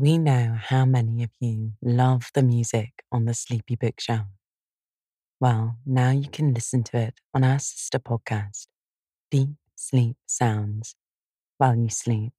[0.00, 4.28] We know how many of you love the music on the Sleepy Bookshelf.
[5.40, 8.68] Well, now you can listen to it on our sister podcast,
[9.28, 10.94] Deep Sleep Sounds,
[11.56, 12.30] while you sleep,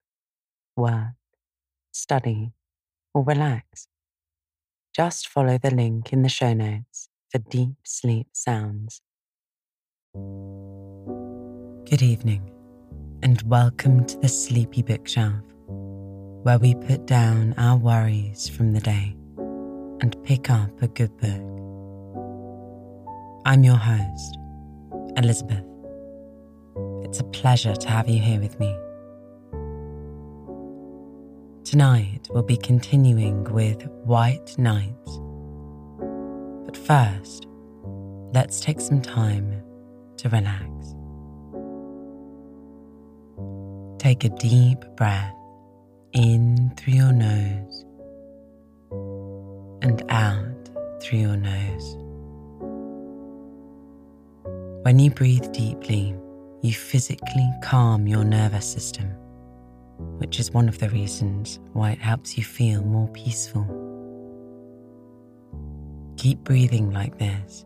[0.78, 1.18] work,
[1.92, 2.54] study,
[3.14, 3.90] or relax.
[4.96, 9.02] Just follow the link in the show notes for Deep Sleep Sounds.
[11.90, 12.54] Good evening,
[13.22, 15.49] and welcome to the Sleepy Bookshelf
[16.44, 19.14] where we put down our worries from the day
[20.02, 21.46] and pick up a good book.
[23.46, 24.38] I'm your host,
[25.18, 25.66] Elizabeth.
[27.04, 28.74] It's a pleasure to have you here with me.
[31.66, 35.20] Tonight we'll be continuing with White Nights.
[36.66, 37.48] But first,
[38.34, 39.62] let's take some time
[40.18, 40.70] to relax.
[44.02, 45.36] Take a deep breath
[46.14, 47.86] in through your nose
[49.82, 50.70] and out
[51.02, 51.96] through your nose.
[54.84, 56.16] When you breathe deeply,
[56.62, 59.08] you physically calm your nervous system,
[60.18, 63.66] which is one of the reasons why it helps you feel more peaceful.
[66.18, 67.66] Keep breathing like this,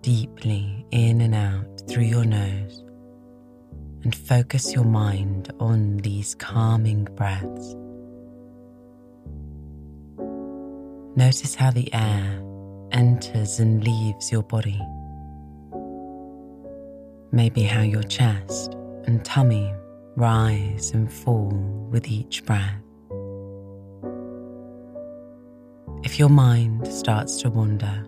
[0.00, 2.81] deeply in and out through your nose
[4.04, 7.76] and focus your mind on these calming breaths.
[11.14, 12.42] Notice how the air
[12.90, 14.80] enters and leaves your body.
[17.32, 19.72] Maybe how your chest and tummy
[20.16, 21.52] rise and fall
[21.90, 22.82] with each breath.
[26.02, 28.04] If your mind starts to wander,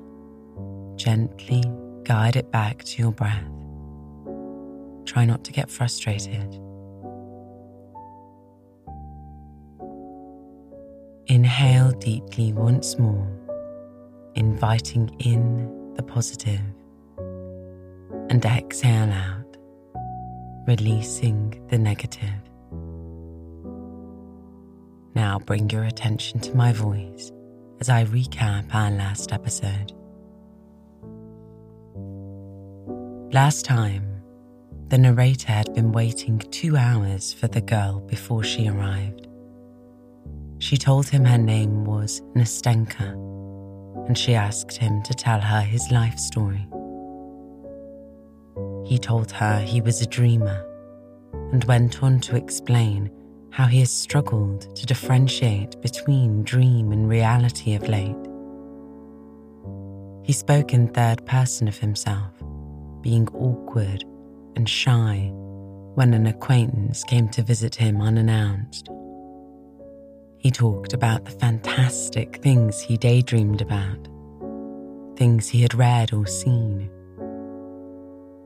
[0.97, 1.63] gently
[2.03, 3.54] guide it back to your breath.
[5.15, 6.61] Try not to get frustrated.
[11.29, 13.29] Inhale deeply once more,
[14.35, 16.61] inviting in the positive,
[18.29, 19.57] and exhale out,
[20.67, 22.43] releasing the negative.
[25.15, 27.31] Now bring your attention to my voice
[27.79, 29.93] as I recap our last episode.
[33.33, 34.14] Last time,
[34.89, 39.29] the narrator had been waiting two hours for the girl before she arrived.
[40.59, 43.13] She told him her name was Nastenka,
[44.07, 46.67] and she asked him to tell her his life story.
[48.87, 50.65] He told her he was a dreamer
[51.53, 53.11] and went on to explain
[53.51, 58.17] how he has struggled to differentiate between dream and reality of late.
[60.25, 62.33] He spoke in third person of himself,
[63.03, 64.05] being awkward
[64.57, 65.31] and shy
[65.95, 68.89] when an acquaintance came to visit him unannounced.
[70.39, 74.09] He talked about the fantastic things he daydreamed about,
[75.17, 76.91] things he had read or seen.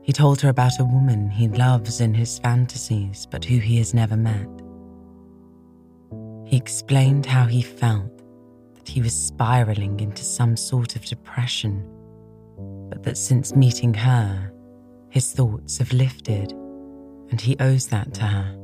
[0.03, 3.93] He told her about a woman he loves in his fantasies but who he has
[3.93, 4.47] never met.
[6.45, 8.17] He explained how he felt
[8.75, 11.85] that he was spiraling into some sort of depression,
[12.89, 14.48] but that since meeting her,
[15.09, 16.51] his thoughts have lifted,
[17.31, 18.55] and he owes that to her.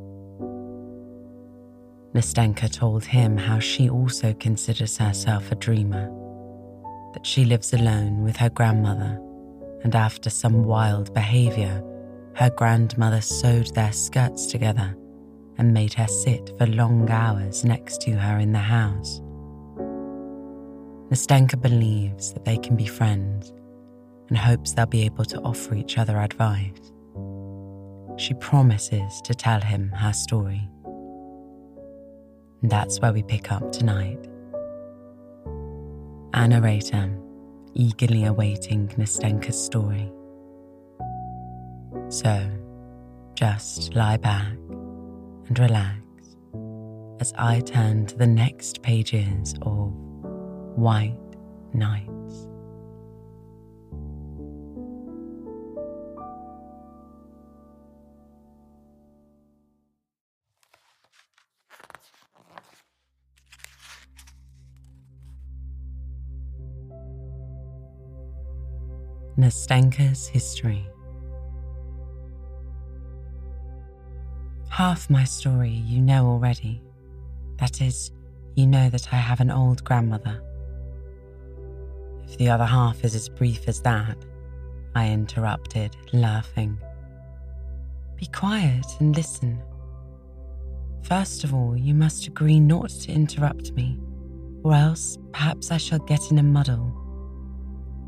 [2.13, 6.09] Nastenka told him how she also considers herself a dreamer,
[7.13, 9.19] that she lives alone with her grandmother,
[9.83, 11.83] and after some wild behavior,
[12.35, 14.95] her grandmother sewed their skirts together
[15.57, 19.22] and made her sit for long hours next to her in the house.
[21.09, 23.53] Nastenka believes that they can be friends
[24.30, 26.91] and hopes they'll be able to offer each other advice.
[28.18, 30.69] She promises to tell him her story.
[32.62, 34.19] And that's where we pick up tonight.
[36.34, 37.18] Our narrator
[37.74, 40.12] eagerly awaiting Nastenka's story.
[42.09, 42.50] So,
[43.36, 44.53] just lie back
[45.47, 46.00] and relax
[47.19, 49.92] as I turn to the next pages of
[50.75, 51.18] White
[51.74, 52.14] Night.
[69.45, 70.83] Nastenka's history.
[74.69, 76.81] Half my story you know already.
[77.59, 78.09] That is,
[78.56, 80.42] you know that I have an old grandmother.
[82.27, 84.18] If the other half is as brief as that,
[84.95, 86.80] I interrupted, laughing.
[88.15, 89.62] Be quiet and listen.
[91.03, 94.00] First of all, you must agree not to interrupt me
[94.63, 96.92] or else perhaps I shall get in a muddle.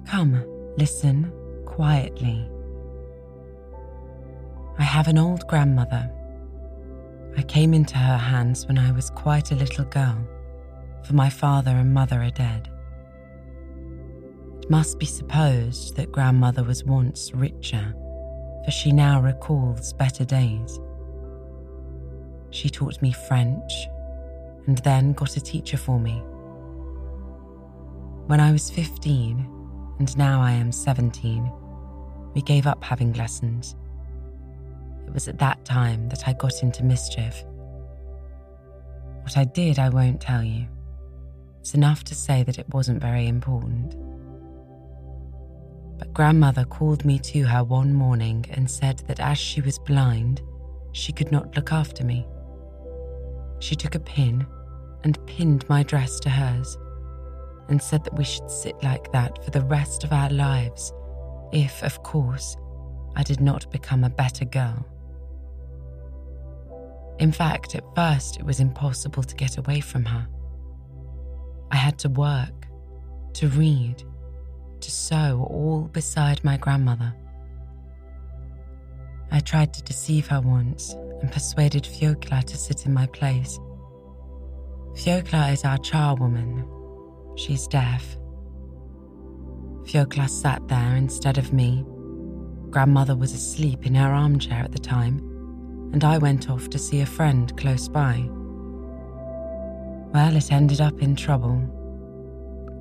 [0.07, 0.43] Come,
[0.77, 1.33] listen
[1.65, 2.47] quietly.
[4.77, 6.09] I have an old grandmother.
[7.35, 10.17] I came into her hands when I was quite a little girl,
[11.03, 12.69] for my father and mother are dead.
[14.61, 17.95] It must be supposed that grandmother was once richer,
[18.63, 20.79] for she now recalls better days.
[22.51, 23.87] She taught me French
[24.67, 26.21] and then got a teacher for me.
[28.27, 29.56] When I was 15,
[29.99, 31.51] and now I am 17,
[32.33, 33.75] we gave up having lessons.
[35.07, 37.43] It was at that time that I got into mischief.
[39.23, 40.67] What I did, I won't tell you.
[41.59, 43.95] It's enough to say that it wasn't very important.
[45.97, 50.41] But grandmother called me to her one morning and said that as she was blind,
[50.91, 52.27] she could not look after me.
[53.59, 54.45] She took a pin
[55.03, 56.77] and pinned my dress to hers
[57.69, 60.93] and said that we should sit like that for the rest of our lives
[61.51, 62.55] if, of course,
[63.15, 64.85] I did not become a better girl.
[67.19, 70.27] In fact, at first it was impossible to get away from her.
[71.71, 72.67] I had to work,
[73.33, 74.03] to read,
[74.81, 77.13] to sew, all beside my grandmother.
[79.31, 83.59] I tried to deceive her once and persuaded Fyokla to sit in my place.
[84.93, 86.76] Fyokla is our charwoman.
[87.37, 88.17] She's deaf.
[89.83, 91.85] Fyokla sat there instead of me.
[92.71, 95.19] Grandmother was asleep in her armchair at the time,
[95.93, 98.27] and I went off to see a friend close by.
[100.13, 101.61] Well, it ended up in trouble.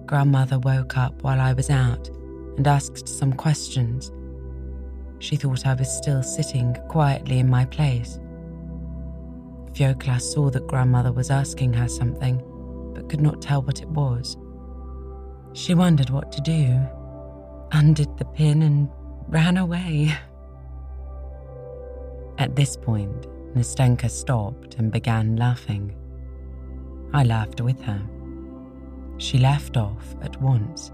[0.07, 2.09] Grandmother woke up while I was out
[2.57, 4.11] and asked some questions.
[5.19, 8.19] She thought I was still sitting quietly in my place.
[9.73, 12.43] Fyokla saw that grandmother was asking her something,
[12.95, 14.39] but could not tell what it was.
[15.57, 16.79] She wondered what to do,
[17.73, 18.91] undid the pin, and
[19.27, 20.15] ran away.
[22.37, 25.97] At this point, Nastenka stopped and began laughing.
[27.15, 28.03] I laughed with her.
[29.17, 30.93] She left off at once.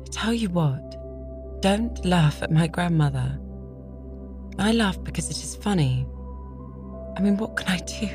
[0.00, 3.38] I tell you what, don't laugh at my grandmother.
[4.58, 6.06] I laugh because it is funny.
[7.18, 8.08] I mean, what can I do?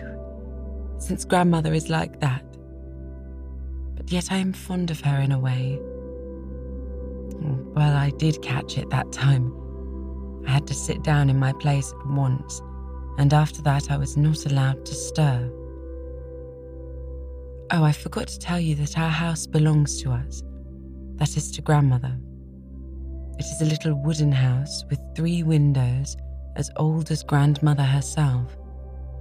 [0.98, 2.49] Since grandmother is like that.
[4.00, 5.78] But yet I am fond of her in a way.
[7.76, 9.54] Well, I did catch it that time.
[10.48, 12.62] I had to sit down in my place at once,
[13.20, 15.52] and after that I was not allowed to stir.
[17.72, 20.42] Oh, I forgot to tell you that our house belongs to us.
[21.18, 22.18] That is to grandmother.
[23.38, 26.18] It is a little wooden house with three windows
[26.56, 28.58] as old as grandmother herself,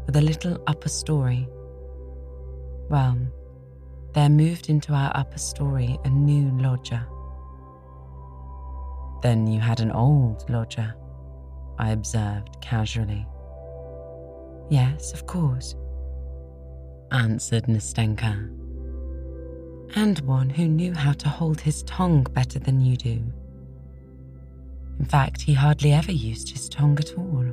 [0.06, 1.46] with a little upper story.
[2.88, 3.18] Well,
[4.18, 7.06] there moved into our upper story a new lodger.
[9.22, 10.92] Then you had an old lodger,
[11.78, 13.24] I observed casually.
[14.70, 15.76] Yes, of course,
[17.12, 18.34] answered Nastenka.
[19.94, 23.22] And one who knew how to hold his tongue better than you do.
[24.98, 27.46] In fact, he hardly ever used his tongue at all.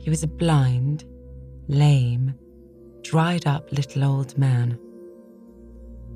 [0.00, 1.04] He was a blind,
[1.68, 2.34] lame,
[3.02, 4.76] dried up little old man,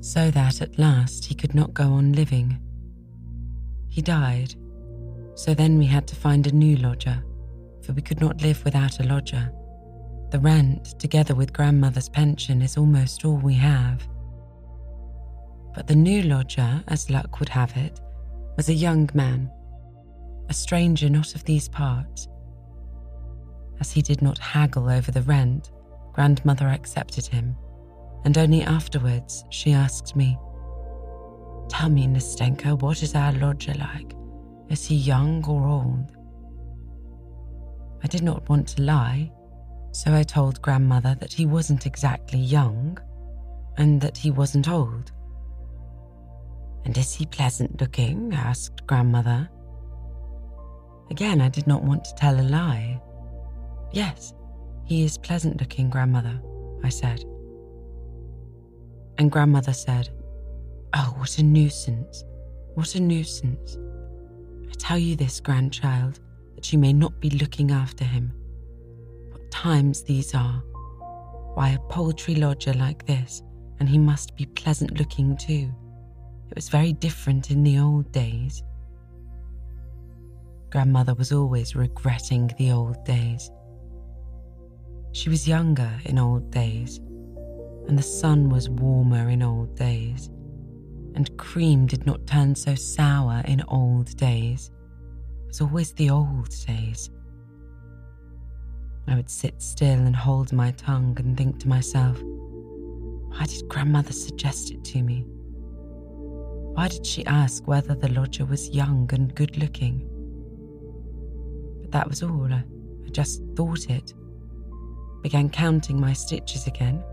[0.01, 2.59] so that at last he could not go on living.
[3.89, 4.55] He died,
[5.35, 7.23] so then we had to find a new lodger,
[7.83, 9.51] for we could not live without a lodger.
[10.31, 14.07] The rent, together with grandmother's pension, is almost all we have.
[15.73, 17.99] But the new lodger, as luck would have it,
[18.57, 19.51] was a young man
[20.49, 22.27] a stranger not of these parts.
[23.79, 25.71] As he did not haggle over the rent,
[26.13, 27.55] grandmother accepted him,
[28.25, 30.37] and only afterwards she asked me,
[31.69, 34.13] Tell me, Nastenka, what is our lodger like?
[34.69, 36.11] Is he young or old?
[38.03, 39.31] I did not want to lie,
[39.91, 42.97] so I told grandmother that he wasn't exactly young
[43.77, 45.11] and that he wasn't old.
[46.83, 48.33] And is he pleasant looking?
[48.33, 49.49] asked grandmother.
[51.09, 53.01] Again, I did not want to tell a lie.
[53.91, 54.33] Yes,
[54.85, 56.39] he is pleasant looking, grandmother,
[56.83, 57.23] I said.
[59.17, 60.09] And grandmother said,
[60.93, 62.23] Oh, what a nuisance!
[62.73, 63.77] What a nuisance!
[64.69, 66.19] I tell you this, grandchild,
[66.55, 68.33] that you may not be looking after him.
[69.31, 70.63] What times these are!
[71.53, 73.41] Why, a paltry lodger like this,
[73.79, 75.71] and he must be pleasant looking too.
[76.49, 78.63] It was very different in the old days.
[80.69, 83.49] Grandmother was always regretting the old days.
[85.13, 86.99] She was younger in old days,
[87.87, 90.29] and the sun was warmer in old days,
[91.15, 94.71] and cream did not turn so sour in old days.
[95.43, 97.09] It was always the old days.
[99.07, 104.13] I would sit still and hold my tongue and think to myself, why did grandmother
[104.13, 105.25] suggest it to me?
[106.73, 110.09] Why did she ask whether the lodger was young and good looking?
[111.81, 112.51] But that was all.
[112.51, 112.63] I
[113.11, 114.13] just thought it.
[115.21, 117.03] Began counting my stitches again.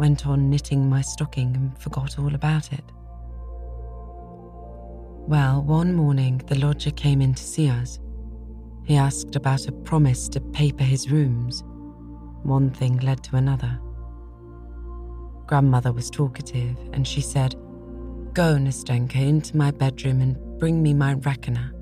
[0.00, 2.84] Went on knitting my stocking and forgot all about it.
[5.28, 7.98] Well, one morning the lodger came in to see us.
[8.84, 11.62] He asked about a promise to paper his rooms.
[12.44, 13.78] One thing led to another.
[15.46, 17.54] Grandmother was talkative, and she said,
[18.32, 21.74] Go, Nastenka, into my bedroom and bring me my reckoner.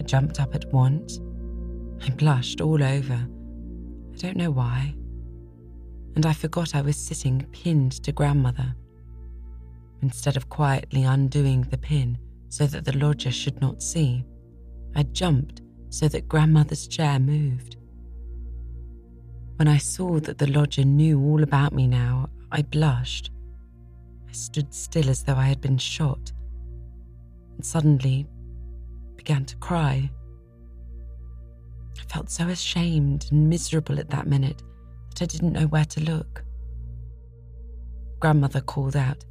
[0.00, 1.20] I jumped up at once.
[2.02, 3.28] I blushed all over.
[4.14, 4.94] I don't know why.
[6.18, 8.74] And I forgot I was sitting pinned to grandmother.
[10.02, 14.24] Instead of quietly undoing the pin so that the lodger should not see,
[14.96, 17.76] I jumped so that grandmother's chair moved.
[19.58, 23.30] When I saw that the lodger knew all about me now, I blushed.
[24.28, 26.32] I stood still as though I had been shot,
[27.54, 28.26] and suddenly
[29.14, 30.10] began to cry.
[31.96, 34.64] I felt so ashamed and miserable at that minute
[35.10, 36.44] that I didn't know where to look.
[38.20, 39.24] Grandmother called out,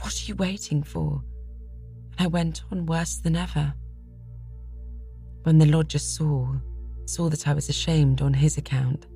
[0.00, 1.22] What are you waiting for?
[2.18, 3.74] And I went on worse than ever.
[5.44, 6.54] When the lodger saw,
[7.04, 9.06] saw that I was ashamed on his account,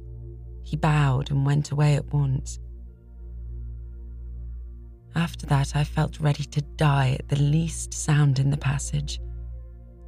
[0.63, 2.61] he bowed and went away at once.
[5.17, 9.21] After that, I felt ready to die at the least sound in the passage.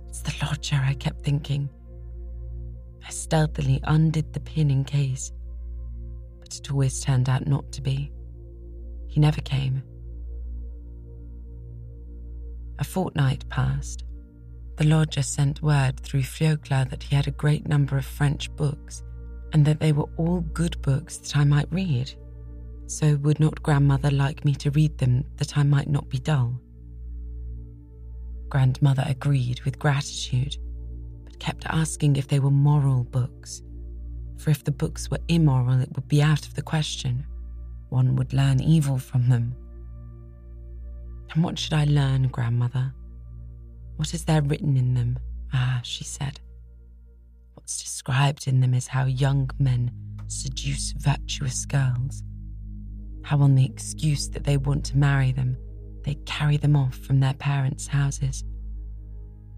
[0.06, 1.68] It's the lodger, I kept thinking.
[3.04, 5.41] I stealthily undid the pin in case, but
[6.58, 8.12] it always turned out not to be.
[9.08, 9.82] He never came.
[12.78, 14.04] A fortnight passed.
[14.76, 19.02] The lodger sent word through Fyokla that he had a great number of French books
[19.52, 22.12] and that they were all good books that I might read.
[22.86, 26.60] So, would not grandmother like me to read them that I might not be dull?
[28.48, 30.56] Grandmother agreed with gratitude,
[31.24, 33.62] but kept asking if they were moral books.
[34.42, 37.24] For if the books were immoral, it would be out of the question.
[37.90, 39.54] One would learn evil from them.
[41.32, 42.92] And what should I learn, grandmother?
[43.94, 45.20] What is there written in them?
[45.52, 46.40] Ah, she said.
[47.54, 49.92] What's described in them is how young men
[50.26, 52.24] seduce virtuous girls,
[53.22, 55.56] how, on the excuse that they want to marry them,
[56.02, 58.42] they carry them off from their parents' houses,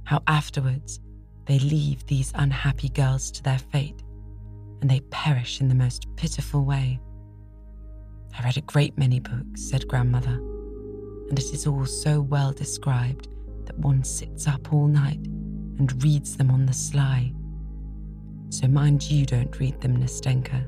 [0.04, 1.00] how afterwards
[1.46, 4.03] they leave these unhappy girls to their fate
[4.84, 7.00] and they perish in the most pitiful way.
[8.38, 10.34] I read a great many books, said grandmother,
[11.30, 13.28] and it is all so well described
[13.64, 15.24] that one sits up all night
[15.78, 17.32] and reads them on the sly.
[18.50, 20.66] So mind you don't read them, Nastenka,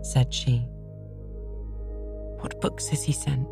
[0.00, 0.58] said she.
[2.38, 3.48] What books has he sent?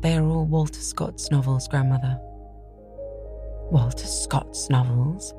[0.00, 2.18] They are all Walter Scott's novels, grandmother.
[3.70, 5.32] Walter Scott's novels?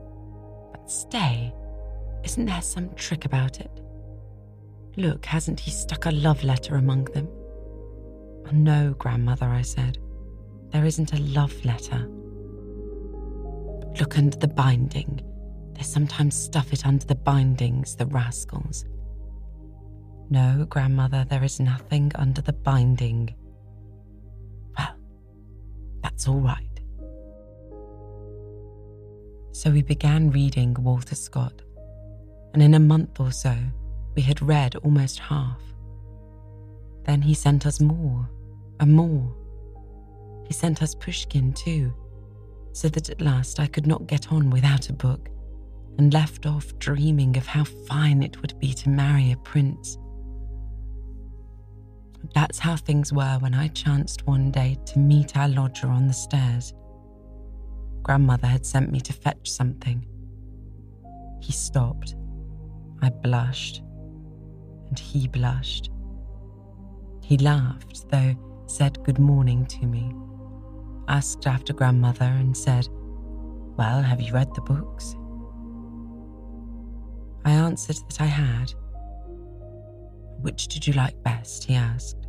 [0.72, 1.54] But stay,
[2.24, 3.82] isn't there some trick about it?
[4.96, 7.28] Look, hasn't he stuck a love letter among them?
[8.48, 9.98] Oh, no, grandmother, I said.
[10.70, 12.08] There isn't a love letter.
[14.00, 15.22] Look under the binding.
[15.74, 18.86] They sometimes stuff it under the bindings, the rascals.
[20.30, 23.34] No, grandmother, there is nothing under the binding.
[24.78, 24.96] Well,
[26.02, 26.70] that's all right.
[29.52, 31.63] So we began reading Walter Scott,
[32.54, 33.56] and in a month or so,
[34.16, 35.60] we had read almost half.
[37.06, 38.30] Then he sent us more
[38.80, 39.36] and more.
[40.46, 41.94] He sent us Pushkin too,
[42.72, 45.30] so that at last I could not get on without a book,
[45.98, 49.98] and left off dreaming of how fine it would be to marry a prince.
[52.34, 56.14] That's how things were when I chanced one day to meet our lodger on the
[56.14, 56.74] stairs.
[58.02, 60.06] Grandmother had sent me to fetch something.
[61.42, 62.16] He stopped.
[63.04, 63.84] I blushed,
[64.88, 65.92] and he blushed.
[67.22, 70.14] He laughed, though said good morning to me
[71.08, 72.88] asked after grandmother, and said,
[73.78, 75.16] Well, have you read the books?
[77.46, 78.74] I answered that I had.
[80.42, 81.64] Which did you like best?
[81.66, 82.28] he asked.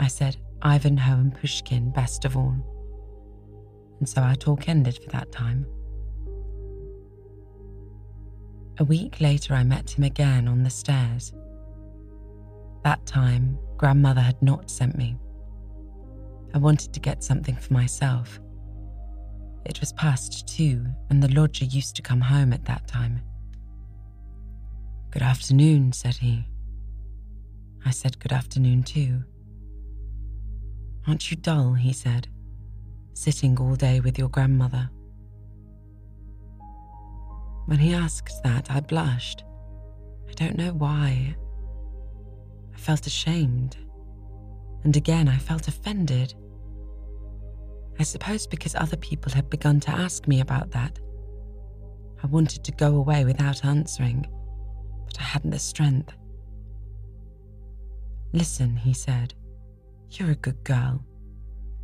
[0.00, 2.56] I said, Ivanhoe and Pushkin best of all.
[3.98, 5.66] And so our talk ended for that time.
[8.78, 11.32] A week later, I met him again on the stairs,
[12.84, 15.16] that time, grandmother had not sent me.
[16.54, 18.40] I wanted to get something for myself.
[19.66, 23.20] It was past two, and the lodger used to come home at that time.
[25.10, 26.46] Good afternoon, said he.
[27.84, 29.22] I said good afternoon too.
[31.06, 31.74] Aren't you dull?
[31.74, 32.28] he said,
[33.12, 34.90] sitting all day with your grandmother.
[37.68, 39.44] When he asked that, I blushed.
[40.26, 41.36] I don't know why.
[42.74, 43.76] I felt ashamed.
[44.84, 46.32] And again, I felt offended.
[48.00, 50.98] I suppose because other people had begun to ask me about that.
[52.22, 54.26] I wanted to go away without answering,
[55.04, 56.16] but I hadn't the strength.
[58.32, 59.34] Listen, he said,
[60.12, 61.04] you're a good girl.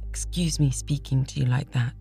[0.08, 1.92] Excuse me speaking to you like that,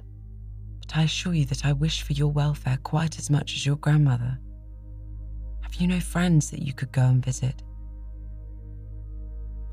[0.95, 4.37] I assure you that I wish for your welfare quite as much as your grandmother.
[5.61, 7.63] Have you no friends that you could go and visit?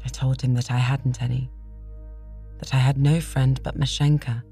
[0.02, 1.50] I told him that I hadn't any,
[2.58, 4.42] that I had no friend but Mashenka,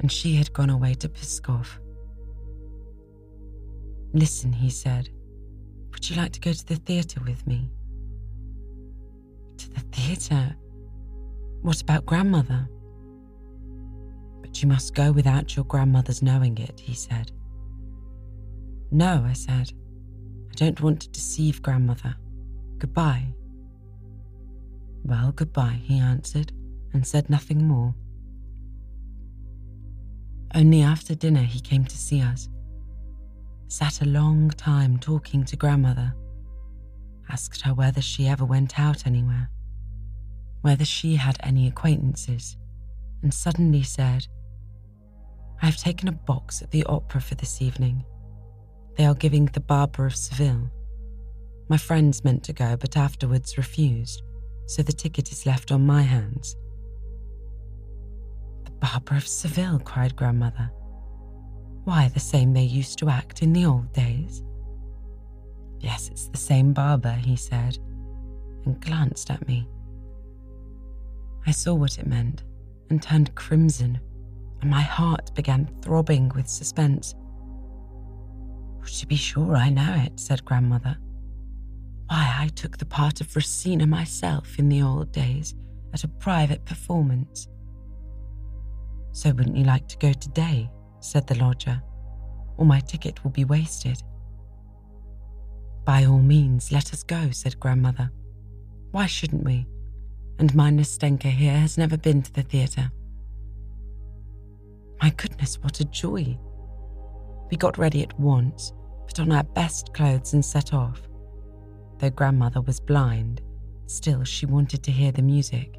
[0.00, 1.68] and she had gone away to Pskov.
[4.14, 5.10] Listen, he said,
[5.92, 7.70] would you like to go to the theatre with me?
[9.58, 10.56] To the theatre?
[11.60, 12.66] What about grandmother?
[14.64, 17.30] You must go without your grandmother's knowing it, he said.
[18.90, 19.70] No, I said.
[20.50, 22.16] I don't want to deceive grandmother.
[22.78, 23.26] Goodbye.
[25.04, 26.50] Well, goodbye, he answered,
[26.94, 27.94] and said nothing more.
[30.54, 32.48] Only after dinner he came to see us.
[33.68, 36.14] Sat a long time talking to grandmother.
[37.28, 39.50] Asked her whether she ever went out anywhere,
[40.62, 42.56] whether she had any acquaintances,
[43.22, 44.26] and suddenly said,
[45.64, 48.04] I have taken a box at the opera for this evening.
[48.98, 50.70] They are giving The Barber of Seville.
[51.70, 54.22] My friends meant to go, but afterwards refused,
[54.66, 56.54] so the ticket is left on my hands.
[58.66, 60.70] The Barber of Seville, cried grandmother.
[61.84, 64.42] Why, the same they used to act in the old days.
[65.80, 67.78] Yes, it's the same barber, he said,
[68.66, 69.66] and glanced at me.
[71.46, 72.42] I saw what it meant
[72.90, 73.98] and turned crimson,
[74.60, 77.14] and my heart began throbbing with suspense.
[78.84, 80.96] To be sure, I know it, said grandmother.
[82.08, 85.54] Why, I took the part of Rosina myself in the old days
[85.92, 87.48] at a private performance.
[89.12, 90.70] So wouldn't you like to go today?
[91.00, 91.82] said the lodger,
[92.56, 94.02] or my ticket will be wasted.
[95.84, 98.10] By all means, let us go, said grandmother.
[98.90, 99.66] Why shouldn't we?
[100.38, 102.90] And my Nastenka here has never been to the theatre.
[105.02, 106.38] My goodness, what a joy!
[107.50, 108.72] We got ready at once,
[109.06, 111.02] put on our best clothes, and set off.
[111.98, 113.40] Though grandmother was blind,
[113.86, 115.78] still she wanted to hear the music.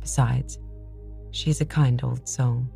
[0.00, 0.58] Besides,
[1.30, 2.66] she is a kind old soul.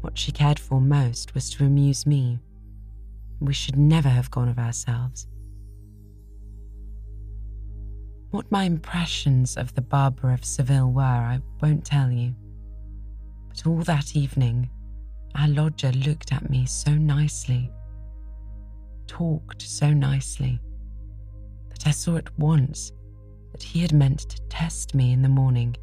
[0.00, 2.38] What she cared for most was to amuse me.
[3.40, 5.26] We should never have gone of ourselves.
[8.30, 12.34] What my impressions of the Barber of Seville were, I won't tell you.
[13.64, 14.70] All that evening,
[15.34, 17.72] our lodger looked at me so nicely,
[19.08, 20.60] talked so nicely,
[21.70, 22.92] that I saw at once
[23.50, 25.74] that he had meant to test me in the morning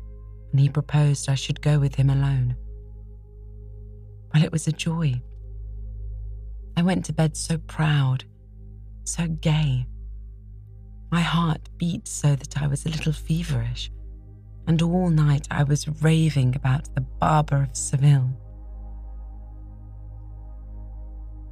[0.52, 2.56] and he proposed I should go with him alone.
[4.34, 5.22] Well, it was a joy.
[6.78, 8.24] I went to bed so proud,
[9.04, 9.88] so gay.
[11.12, 13.92] My heart beat so that I was a little feverish,
[14.68, 18.30] and all night I was raving about the Barber of Seville.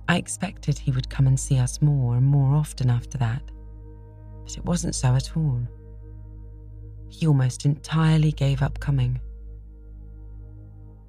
[0.07, 3.41] I expected he would come and see us more and more often after that,
[4.43, 5.61] but it wasn't so at all.
[7.09, 9.19] He almost entirely gave up coming.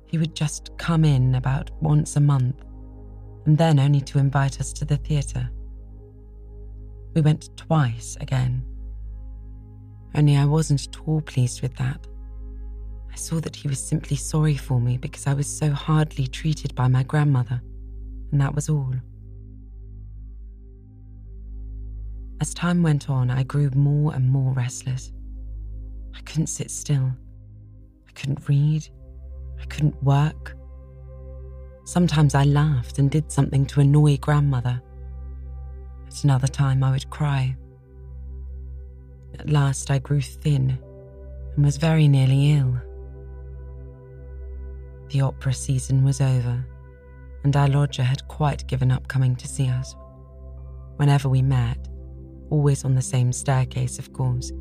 [0.07, 2.62] He would just come in about once a month,
[3.47, 5.51] and then only to invite us to the theatre.
[7.15, 8.65] We went twice again.
[10.14, 12.07] Only I wasn't at all pleased with that.
[13.11, 16.75] I saw that he was simply sorry for me because I was so hardly treated
[16.75, 17.61] by my grandmother
[18.33, 18.94] and that was all.
[22.40, 25.12] As time went on, I grew more and more restless.
[26.16, 27.12] I couldn't sit still.
[28.09, 28.88] I couldn't read.
[29.61, 30.57] I couldn't work.
[31.85, 34.83] Sometimes I laughed and did something to annoy grandmother.
[36.07, 37.57] At another time, I would cry.
[39.38, 40.79] At last, I grew thin
[41.55, 42.77] and was very nearly ill.
[45.11, 46.64] The opera season was over,
[47.45, 49.95] and our lodger had quite given up coming to see us.
[50.97, 51.88] Whenever we met,
[52.51, 54.53] always on the same staircase, of course,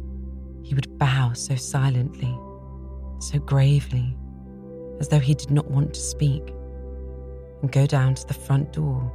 [0.64, 2.38] he would bow so silently,
[3.20, 4.18] so gravely,
[5.00, 6.54] as though he did not want to speak,
[7.62, 9.12] and go down to the front door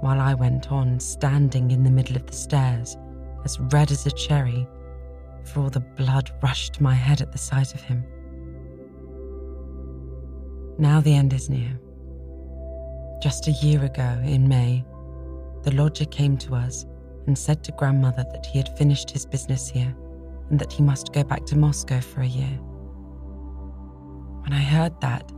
[0.00, 2.96] while I went on standing in the middle of the stairs,
[3.44, 4.66] as red as a cherry,
[5.44, 8.04] for all the blood rushed to my head at the sight of him.
[10.78, 11.78] Now the end is near.
[13.22, 14.84] Just a year ago, in May,
[15.62, 16.84] the lodger came to us
[17.26, 19.94] and said to grandmother that he had finished his business here
[20.50, 22.58] and that he must go back to Moscow for a year.
[24.42, 25.32] When I heard that,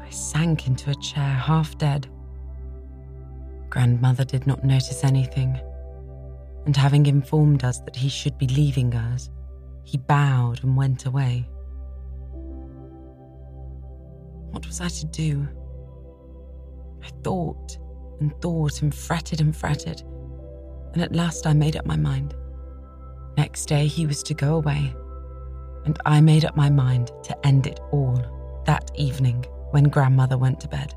[0.00, 2.08] I sank into a chair half dead.
[3.68, 5.58] Grandmother did not notice anything,
[6.68, 9.30] and having informed us that he should be leaving us,
[9.84, 11.48] he bowed and went away.
[14.50, 15.48] What was I to do?
[17.02, 17.78] I thought
[18.20, 20.02] and thought and fretted and fretted,
[20.92, 22.34] and at last I made up my mind.
[23.38, 24.94] Next day he was to go away,
[25.86, 30.60] and I made up my mind to end it all that evening when grandmother went
[30.60, 30.92] to bed.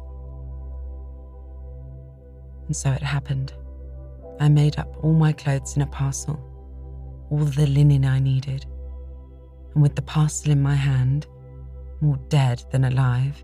[2.67, 3.53] And so it happened.
[4.41, 6.39] I made up all my clothes in a parcel,
[7.29, 8.65] all the linen I needed,
[9.75, 11.27] and with the parcel in my hand,
[12.01, 13.43] more dead than alive,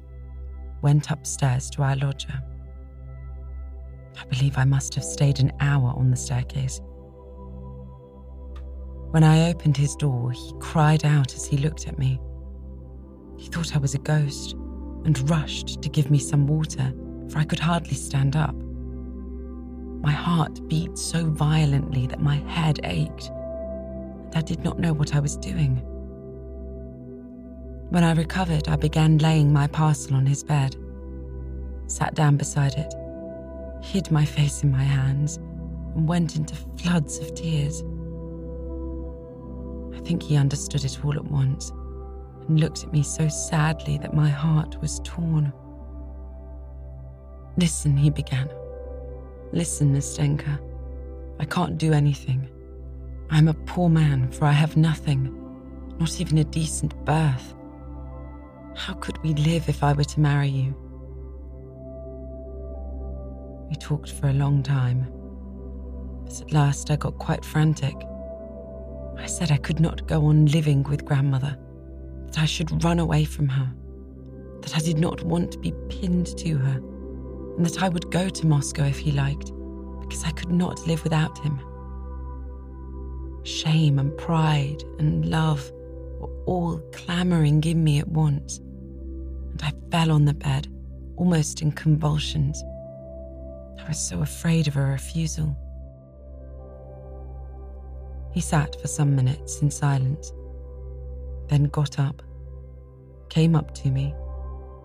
[0.81, 2.41] went upstairs to our lodger.
[4.19, 6.81] I believe I must have stayed an hour on the staircase.
[9.11, 12.19] When I opened his door, he cried out as he looked at me.
[13.37, 14.53] He thought I was a ghost
[15.05, 16.91] and rushed to give me some water,
[17.29, 18.55] for I could hardly stand up.
[20.01, 25.15] My heart beat so violently that my head ached, and I did not know what
[25.15, 25.81] I was doing.
[27.89, 30.75] When I recovered, I began laying my parcel on his bed,
[31.87, 32.93] sat down beside it,
[33.81, 35.37] hid my face in my hands,
[35.95, 37.81] and went into floods of tears.
[39.95, 41.71] I think he understood it all at once
[42.47, 45.51] and looked at me so sadly that my heart was torn.
[47.57, 48.49] Listen, he began.
[49.51, 50.59] Listen, Nastenka.
[51.39, 52.49] I can't do anything.
[53.29, 55.33] I'm a poor man, for I have nothing,
[55.99, 57.53] not even a decent birth.
[58.75, 60.75] How could we live if I were to marry you?
[63.69, 65.07] We talked for a long time,
[66.23, 67.95] but at last I got quite frantic.
[69.17, 71.57] I said I could not go on living with grandmother,
[72.27, 73.73] that I should run away from her,
[74.61, 76.81] that I did not want to be pinned to her,
[77.57, 79.51] and that I would go to Moscow if he liked,
[79.99, 81.59] because I could not live without him.
[83.43, 85.71] Shame and pride and love
[86.19, 88.61] were all clamouring in me at once
[89.59, 90.67] and I fell on the bed,
[91.15, 92.63] almost in convulsions.
[93.79, 95.57] I was so afraid of a refusal.
[98.33, 100.31] He sat for some minutes in silence,
[101.47, 102.21] then got up,
[103.29, 104.13] came up to me,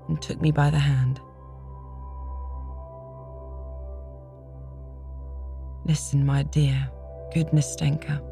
[0.09, 1.21] and took me by the hand.
[5.85, 6.89] Listen, my dear,
[7.35, 8.23] good Nastenka.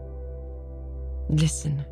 [1.29, 1.85] Listen,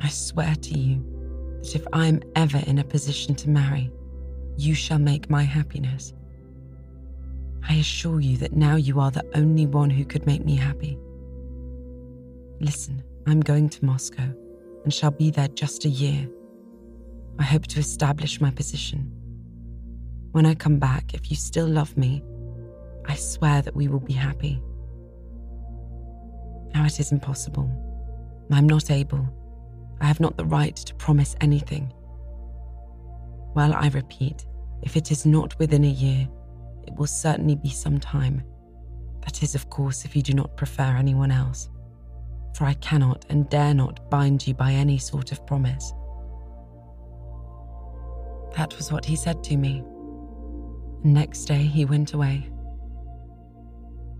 [0.00, 3.92] I swear to you that if I am ever in a position to marry,
[4.56, 6.12] you shall make my happiness.
[7.68, 10.98] I assure you that now you are the only one who could make me happy.
[12.60, 14.32] Listen, I'm going to Moscow
[14.82, 16.28] and shall be there just a year.
[17.38, 19.12] I hope to establish my position.
[20.32, 22.22] When I come back, if you still love me,
[23.08, 24.62] I swear that we will be happy.
[26.74, 27.70] Now it is impossible.
[28.50, 29.26] I'm not able.
[30.00, 31.92] I have not the right to promise anything.
[33.54, 34.46] Well, I repeat,
[34.82, 36.28] if it is not within a year,
[36.86, 38.42] it will certainly be some time.
[39.22, 41.68] That is, of course, if you do not prefer anyone else.
[42.54, 45.92] For I cannot and dare not bind you by any sort of promise.
[48.56, 49.82] That was what he said to me.
[51.02, 52.50] Next day he went away.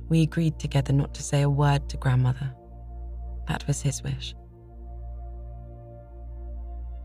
[0.08, 2.52] We agreed together not to say a word to grandmother.
[3.48, 4.34] That was his wish.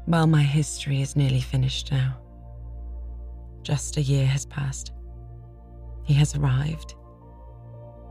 [0.07, 2.17] Well, my history is nearly finished now.
[3.63, 4.91] Just a year has passed.
[6.03, 6.95] He has arrived.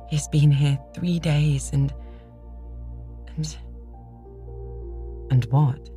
[0.08, 1.92] He's been here three days and.
[3.36, 3.56] and.
[5.30, 5.90] And what?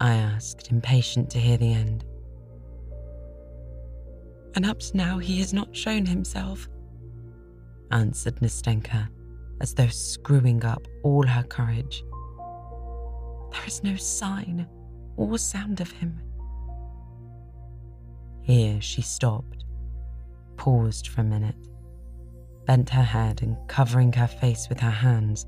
[0.00, 2.04] I asked, impatient to hear the end.
[4.54, 6.68] And up to now, he has not shown himself,
[7.94, 9.08] answered Nastenka,
[9.60, 12.04] as though screwing up all her courage.
[13.52, 14.66] There is no sign
[15.16, 16.20] or sound of him.
[18.42, 19.64] Here she stopped,
[20.56, 21.68] paused for a minute,
[22.66, 25.46] bent her head, and covering her face with her hands,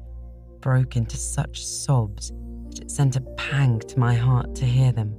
[0.61, 2.33] broke into such sobs
[2.71, 5.17] that It sent a pang to my heart to hear them.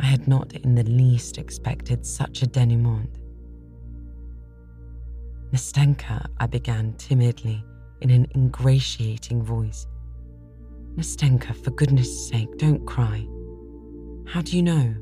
[0.00, 3.18] I had not in the least expected such a denouement.
[5.54, 7.64] Nastenka, I began timidly
[8.00, 9.86] in an ingratiating voice.
[10.96, 13.24] Nastenka, for goodness sake, don't cry.
[14.26, 14.96] How do you know?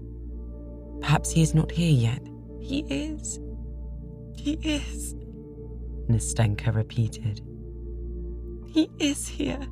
[1.01, 2.21] Perhaps he is not here yet.
[2.61, 3.41] He is.
[4.37, 5.15] He is.
[6.11, 7.41] Nastenka repeated.
[8.67, 9.67] He is here,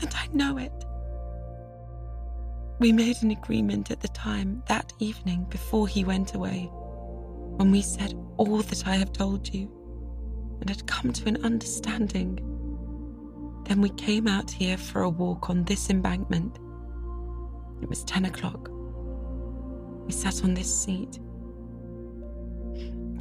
[0.00, 0.72] and I know it.
[2.78, 7.82] We made an agreement at the time that evening before he went away, when we
[7.82, 9.70] said all that I have told you
[10.60, 12.38] and had come to an understanding.
[13.66, 16.58] Then we came out here for a walk on this embankment.
[17.82, 18.68] It was 10 o'clock.
[20.06, 21.18] We sat on this seat.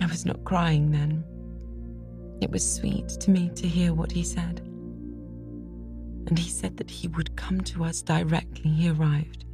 [0.02, 1.24] I was not crying then.
[2.42, 4.60] It was sweet to me to hear what he said.
[6.28, 9.46] And he said that he would come to us directly he arrived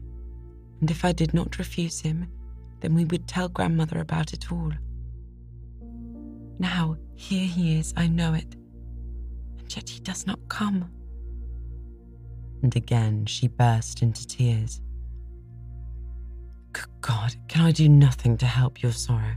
[0.82, 2.28] and if I did not refuse him,
[2.82, 4.72] then we would tell grandmother about it all.
[6.60, 8.56] Now, here he is, I know it,
[9.60, 10.90] and yet he does not come.
[12.64, 14.82] And again she burst into tears.
[16.72, 19.36] Good God, can I do nothing to help your sorrow?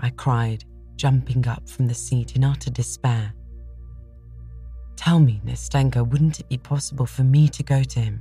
[0.00, 0.64] I cried,
[0.96, 3.32] jumping up from the seat in utter despair.
[4.96, 8.20] Tell me, Nastenka, wouldn't it be possible for me to go to him?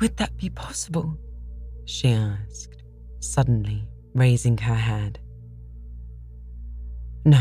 [0.00, 1.16] Would that be possible?
[1.86, 2.82] she asked,
[3.20, 5.18] suddenly raising her head.
[7.24, 7.40] No,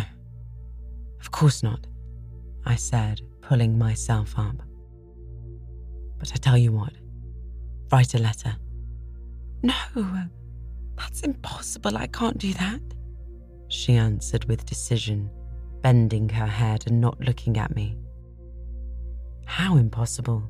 [1.19, 1.87] of course not,
[2.65, 4.55] I said, pulling myself up.
[6.17, 6.93] But I tell you what,
[7.91, 8.55] write a letter.
[9.61, 9.73] No,
[10.97, 11.97] that's impossible.
[11.97, 12.81] I can't do that,
[13.67, 15.29] she answered with decision,
[15.81, 17.97] bending her head and not looking at me.
[19.45, 20.49] How impossible?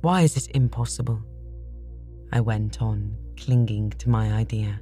[0.00, 1.20] Why is it impossible?
[2.32, 4.80] I went on, clinging to my idea.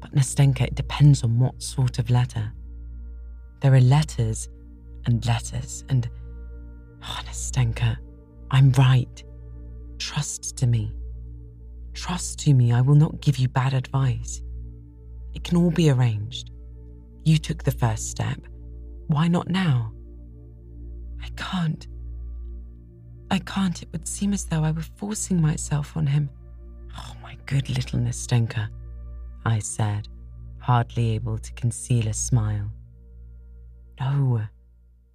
[0.00, 2.52] But Nastenka, it depends on what sort of letter.
[3.60, 4.48] There are letters
[5.06, 6.08] and letters, and.
[7.02, 7.96] Oh, Nastenka,
[8.50, 9.22] I'm right.
[9.98, 10.92] Trust to me.
[11.94, 14.42] Trust to me, I will not give you bad advice.
[15.34, 16.50] It can all be arranged.
[17.24, 18.38] You took the first step.
[19.08, 19.92] Why not now?
[21.22, 21.86] I can't.
[23.30, 23.82] I can't.
[23.82, 26.30] It would seem as though I were forcing myself on him.
[26.96, 28.68] Oh, my good little Nastenka,
[29.44, 30.08] I said,
[30.58, 32.70] hardly able to conceal a smile.
[33.98, 34.42] No,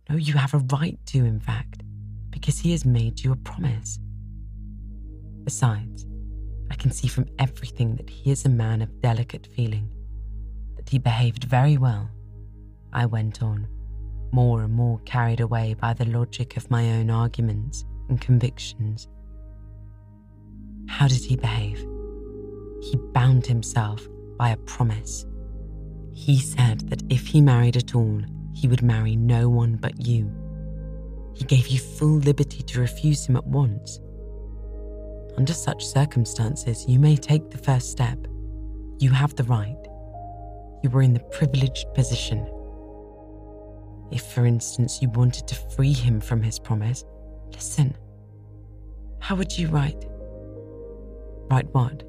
[0.09, 1.81] no, you have a right to, in fact,
[2.29, 3.99] because he has made you a promise.
[5.43, 6.05] Besides,
[6.71, 9.89] I can see from everything that he is a man of delicate feeling,
[10.75, 12.09] that he behaved very well.
[12.93, 13.67] I went on,
[14.31, 19.07] more and more carried away by the logic of my own arguments and convictions.
[20.87, 21.79] How did he behave?
[22.81, 25.25] He bound himself by a promise.
[26.13, 28.21] He said that if he married at all,
[28.53, 30.31] he would marry no one but you.
[31.35, 33.99] He gave you full liberty to refuse him at once.
[35.37, 38.17] Under such circumstances, you may take the first step.
[38.99, 39.75] You have the right.
[40.83, 42.49] You were in the privileged position.
[44.11, 47.03] If, for instance, you wanted to free him from his promise,
[47.55, 47.95] Listen.
[49.19, 50.05] How would you write?
[51.49, 52.03] Write what?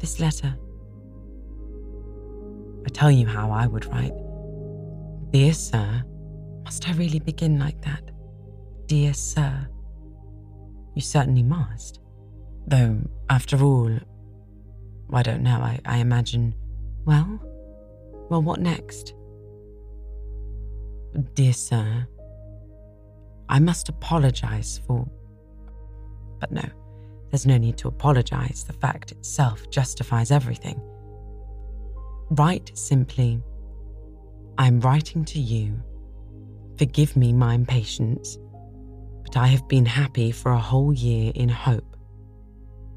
[0.00, 0.56] This letter.
[2.86, 4.12] I tell you how I would write.
[5.32, 6.04] Dear Sir,
[6.64, 8.12] must I really begin like that?
[8.86, 9.68] Dear Sir.
[10.94, 12.00] You certainly must.
[12.68, 13.90] Though, after all,
[15.12, 16.54] I don't know, I, I imagine.
[17.04, 17.40] Well?
[18.30, 19.14] Well, what next?
[21.34, 22.06] Dear Sir,
[23.48, 25.08] I must apologize for.
[26.38, 26.64] But no,
[27.30, 28.64] there's no need to apologize.
[28.64, 30.80] The fact itself justifies everything.
[32.30, 33.40] Write simply,
[34.58, 35.80] I'm writing to you.
[36.76, 38.36] Forgive me my impatience,
[39.22, 41.96] but I have been happy for a whole year in hope.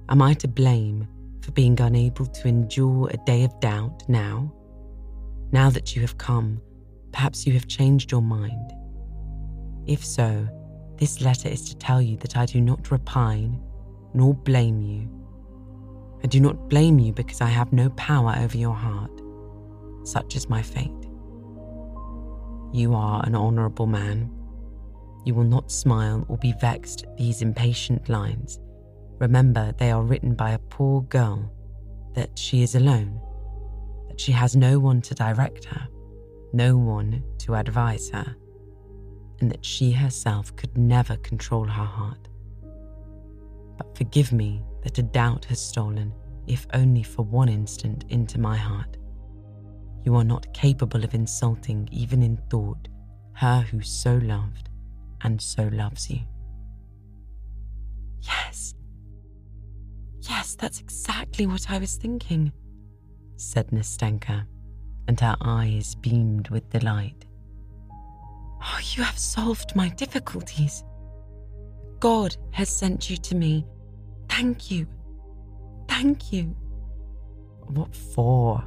[0.09, 1.07] Am I to blame
[1.41, 4.51] for being unable to endure a day of doubt now?
[5.51, 6.59] Now that you have come,
[7.11, 8.73] perhaps you have changed your mind.
[9.85, 10.47] If so,
[10.97, 13.61] this letter is to tell you that I do not repine
[14.15, 15.07] nor blame you.
[16.23, 19.18] I do not blame you because I have no power over your heart.
[20.09, 20.91] Such is my fate.
[22.71, 24.31] You are an honourable man.
[25.25, 28.59] You will not smile or be vexed at these impatient lines.
[29.19, 31.51] Remember, they are written by a poor girl,
[32.15, 33.19] that she is alone,
[34.07, 35.87] that she has no one to direct her,
[36.53, 38.35] no one to advise her
[39.41, 42.27] and that she herself could never control her heart.
[43.77, 46.13] But forgive me that a doubt has stolen,
[46.47, 48.97] if only for one instant, into my heart.
[50.03, 52.87] You are not capable of insulting, even in thought,
[53.33, 54.69] her who so loved
[55.21, 56.21] and so loves you.
[58.21, 58.73] Yes.
[60.21, 62.51] Yes, that's exactly what I was thinking,
[63.37, 64.45] said Nastenka,
[65.07, 67.25] and her eyes beamed with delight.
[68.61, 70.83] Oh, you have solved my difficulties.
[71.99, 73.65] God has sent you to me.
[74.27, 74.87] Thank you.
[75.87, 76.55] Thank you.
[77.67, 78.63] What for?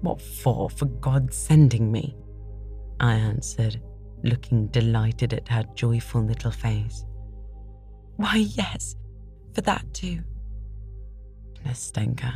[0.00, 2.16] What for, for God sending me?
[3.00, 3.80] I answered,
[4.22, 7.04] looking delighted at her joyful little face.
[8.16, 8.96] Why, yes,
[9.54, 10.20] for that too.
[11.64, 12.34] Nastenka,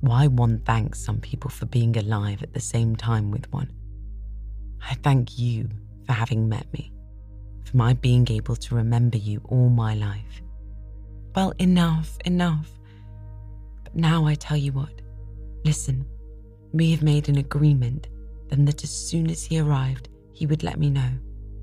[0.00, 3.70] why one thanks some people for being alive at the same time with one.
[4.82, 5.68] I thank you
[6.06, 6.92] for having met me,
[7.64, 10.42] for my being able to remember you all my life.
[11.34, 12.70] Well, enough, enough.
[13.84, 15.02] But now I tell you what.
[15.64, 16.06] Listen,
[16.72, 18.08] we have made an agreement
[18.50, 21.10] then that as soon as he arrived, he would let me know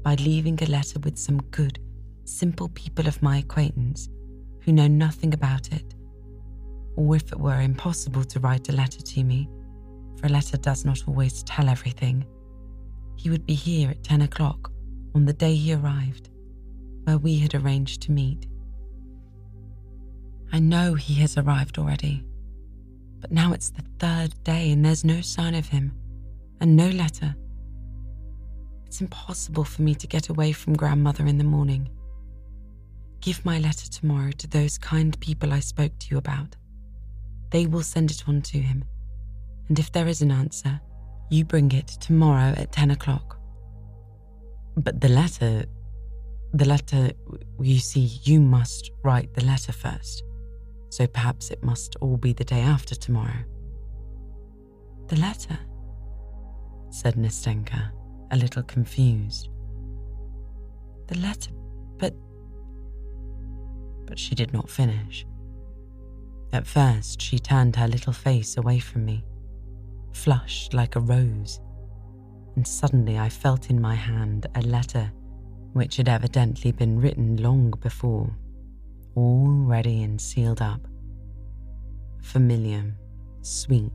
[0.04, 1.80] by leaving a letter with some good,
[2.24, 4.10] simple people of my acquaintance
[4.62, 5.94] who know nothing about it.
[6.96, 9.50] Or if it were impossible to write a letter to me,
[10.18, 12.26] for a letter does not always tell everything,
[13.18, 14.72] he would be here at 10 o'clock
[15.14, 16.30] on the day he arrived,
[17.04, 18.48] where we had arranged to meet.
[20.52, 22.24] I know he has arrived already,
[23.28, 25.92] but now it's the third day and there's no sign of him,
[26.62, 27.36] and no letter.
[28.86, 31.90] It's impossible for me to get away from grandmother in the morning.
[33.20, 36.56] Give my letter tomorrow to those kind people I spoke to you about.
[37.52, 38.86] They will send it on to him,
[39.68, 40.80] and if there is an answer,
[41.30, 43.40] you bring it tomorrow at 10 o'clock.
[44.78, 45.66] But the letter,
[46.54, 47.12] the letter,
[47.60, 50.24] you see, you must write the letter first
[50.90, 53.44] so perhaps it must all be the day after tomorrow.
[55.08, 55.58] The letter?
[56.90, 57.92] said Nastenka,
[58.32, 59.50] a little confused.
[61.08, 61.52] The letter,
[61.98, 62.14] but.
[64.06, 65.26] But she did not finish.
[66.54, 69.26] At first, she turned her little face away from me,
[70.14, 71.60] flushed like a rose,
[72.56, 75.12] and suddenly I felt in my hand a letter
[75.74, 78.34] which had evidently been written long before
[79.68, 80.80] ready and sealed up.
[82.24, 82.96] Familiar,
[83.42, 83.92] sweet,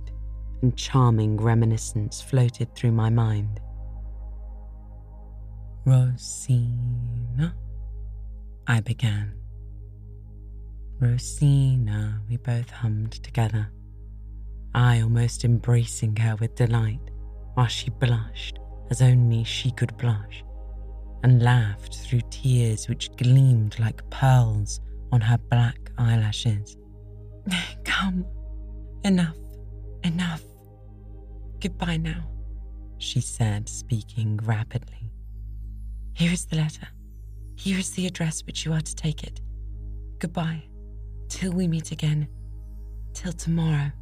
[0.61, 3.59] and charming reminiscence floated through my mind.
[5.87, 7.57] Rosina,
[8.67, 9.35] I began.
[11.01, 13.73] Rosina, we both hummed together,
[14.75, 17.11] I almost embracing her with delight,
[17.55, 18.59] while she blushed
[18.91, 20.45] as only she could blush,
[21.25, 24.81] and laughed through tears which gleamed like pearls
[25.13, 26.77] on her black eyelashes.
[27.85, 28.25] Come,
[29.05, 29.37] enough,
[30.03, 30.43] enough.
[31.61, 32.29] Goodbye now,
[32.99, 35.13] she said, speaking rapidly.
[36.15, 36.89] Here is the letter.
[37.55, 39.41] Here is the address which you are to take it.
[40.19, 40.65] Goodbye,
[41.29, 42.27] till we meet again,
[43.13, 43.93] till tomorrow.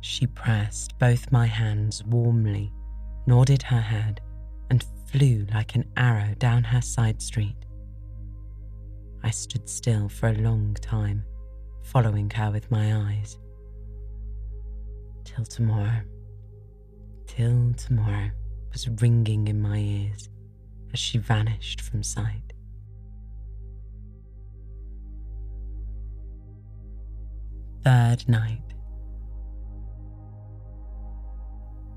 [0.00, 2.72] She pressed both my hands warmly,
[3.26, 4.20] nodded her head,
[4.70, 7.63] and flew like an arrow down her side street.
[9.24, 11.24] I stood still for a long time,
[11.82, 13.38] following her with my eyes.
[15.24, 16.02] Till tomorrow,
[17.26, 18.30] till tomorrow
[18.70, 20.28] was ringing in my ears
[20.92, 22.52] as she vanished from sight.
[27.82, 28.60] Third night.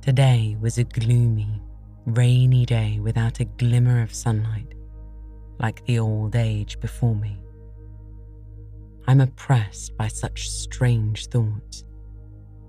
[0.01, 1.61] Today was a gloomy,
[2.05, 4.76] rainy day without a glimmer of sunlight
[5.59, 7.39] like the old age before me.
[9.07, 11.85] I'm oppressed by such strange thoughts,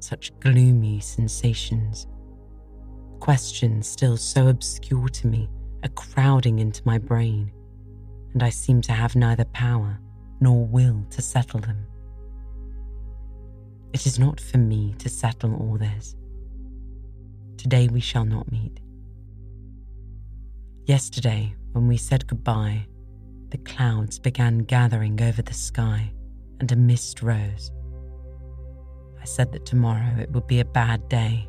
[0.01, 2.07] such gloomy sensations.
[3.21, 5.49] Questions still so obscure to me
[5.83, 7.51] are crowding into my brain,
[8.33, 10.01] and I seem to have neither power
[10.41, 11.87] nor will to settle them.
[13.93, 16.15] It is not for me to settle all this.
[17.57, 18.81] Today we shall not meet.
[20.87, 22.85] Yesterday when we said goodbye,
[23.51, 26.13] the clouds began gathering over the sky
[26.59, 27.71] and a mist rose.
[29.21, 31.49] I said that tomorrow it would be a bad day.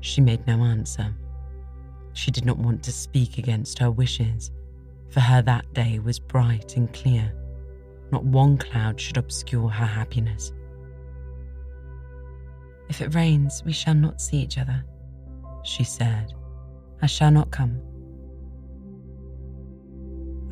[0.00, 1.14] She made no answer.
[2.14, 4.50] She did not want to speak against her wishes.
[5.10, 7.32] For her, that day was bright and clear.
[8.10, 10.50] Not one cloud should obscure her happiness.
[12.88, 14.84] If it rains, we shall not see each other,
[15.62, 16.34] she said.
[17.00, 17.80] I shall not come.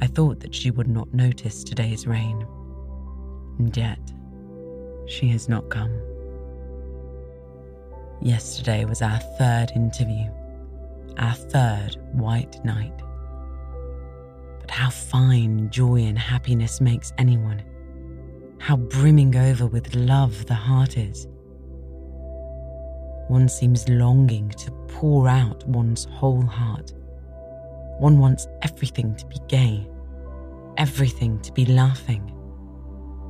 [0.01, 2.47] I thought that she would not notice today's rain.
[3.59, 3.99] And yet,
[5.07, 5.93] she has not come.
[8.21, 10.31] Yesterday was our third interview,
[11.19, 12.97] our third white night.
[14.61, 17.63] But how fine joy and happiness makes anyone,
[18.59, 21.29] how brimming over with love the heart is.
[23.29, 26.93] One seems longing to pour out one's whole heart.
[27.99, 29.87] One wants everything to be gay,
[30.77, 32.31] everything to be laughing.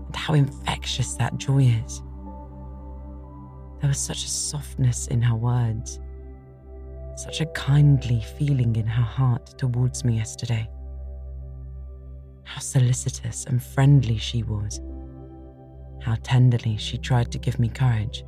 [0.07, 2.03] And how infectious that joy is.
[3.81, 6.01] There was such a softness in her words,
[7.17, 10.69] such a kindly feeling in her heart towards me yesterday.
[12.45, 14.81] How solicitous and friendly she was.
[16.01, 18.25] How tenderly she tried to give me courage.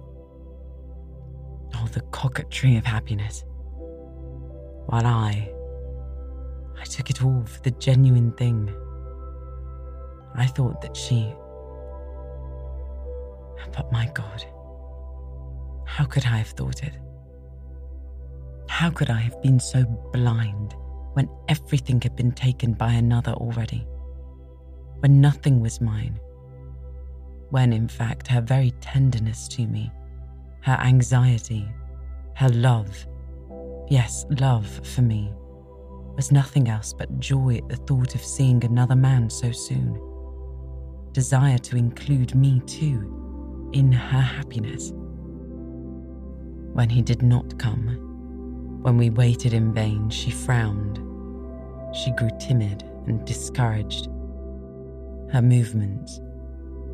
[1.74, 3.45] Oh, the coquetry of happiness.
[4.86, 5.53] While I,
[6.81, 8.74] I took it all for the genuine thing.
[10.35, 11.33] I thought that she.
[13.72, 14.45] But my God.
[15.87, 16.95] How could I have thought it?
[18.68, 20.74] How could I have been so blind
[21.14, 23.87] when everything had been taken by another already?
[25.01, 26.18] When nothing was mine?
[27.51, 29.91] When, in fact, her very tenderness to me,
[30.62, 31.66] her anxiety,
[32.37, 33.07] her love,
[33.89, 35.33] yes, love for me,
[36.18, 39.96] was nothing else but joy at the thought of seeing another man so soon,
[41.12, 44.92] desire to include me too in her happiness
[46.72, 48.80] when he did not come.
[48.82, 50.96] When we waited in vain, she frowned.
[51.94, 54.06] She grew timid and discouraged.
[55.30, 56.20] Her movements,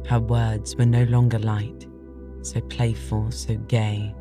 [0.07, 1.87] her words were no longer light,
[2.43, 4.15] so playful, so gay.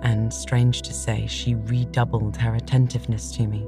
[0.00, 3.66] And, strange to say, she redoubled her attentiveness to me,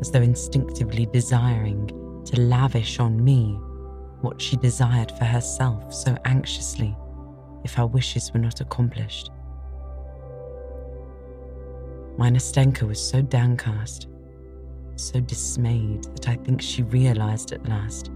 [0.00, 1.86] as though instinctively desiring
[2.24, 3.58] to lavish on me
[4.20, 6.96] what she desired for herself so anxiously
[7.64, 9.30] if her wishes were not accomplished.
[12.18, 14.08] My Nastenka was so downcast,
[14.96, 18.10] so dismayed that I think she realized at last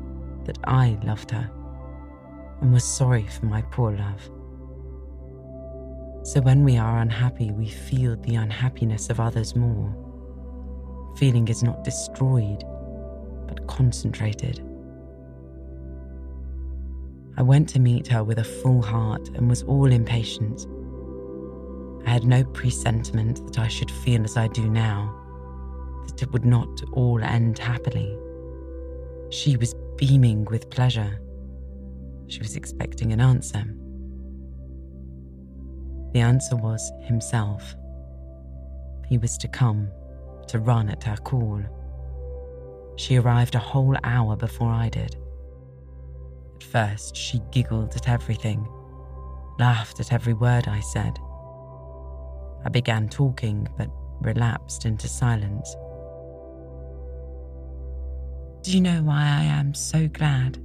[0.44, 1.50] that I loved her
[2.60, 4.30] and was sorry for my poor love.
[6.26, 9.94] So when we are unhappy, we feel the unhappiness of others more.
[11.16, 12.64] Feeling is not destroyed,
[13.46, 14.64] but concentrated.
[17.36, 20.66] I went to meet her with a full heart and was all impatience.
[22.06, 25.14] I had no presentiment that I should feel as I do now,
[26.06, 28.16] that it would not all end happily.
[29.30, 31.20] She was beaming with pleasure.
[32.28, 33.64] She was expecting an answer.
[36.12, 37.74] The answer was himself.
[39.08, 39.88] He was to come,
[40.48, 41.62] to run at her call.
[42.96, 45.16] She arrived a whole hour before I did.
[46.56, 48.66] At first, she giggled at everything,
[49.58, 51.18] laughed at every word I said.
[52.64, 53.90] I began talking, but
[54.20, 55.74] relapsed into silence.
[58.62, 60.58] Do you know why I am so glad?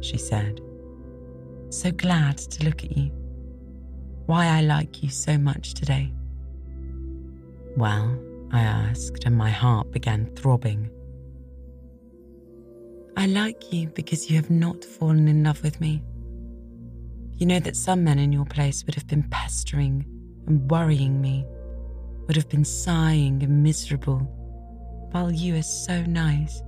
[0.00, 0.60] She said.
[1.70, 3.10] So glad to look at you.
[4.26, 6.12] Why I like you so much today.
[7.76, 8.16] Well,
[8.52, 10.90] I asked, and my heart began throbbing.
[13.16, 16.02] I like you because you have not fallen in love with me.
[17.34, 20.04] You know that some men in your place would have been pestering
[20.46, 21.46] and worrying me,
[22.26, 24.18] would have been sighing and miserable,
[25.12, 26.62] while you are so nice.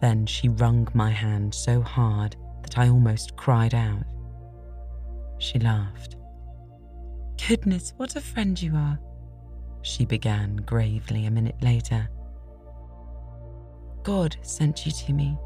[0.00, 4.04] Then she wrung my hand so hard that I almost cried out.
[5.38, 6.16] She laughed.
[7.48, 8.98] Goodness, what a friend you are,
[9.82, 12.08] she began gravely a minute later.
[14.02, 15.36] God sent you to me.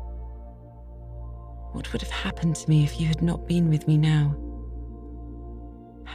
[1.72, 4.36] What would have happened to me if you had not been with me now?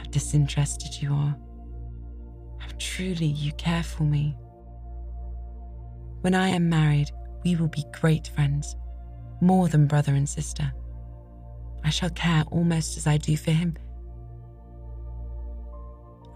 [0.00, 1.36] how disinterested you are,
[2.58, 4.36] how truly you care for me.
[6.22, 7.10] When I am married,
[7.44, 8.76] we will be great friends,
[9.40, 10.72] more than brother and sister.
[11.84, 13.76] I shall care almost as I do for him.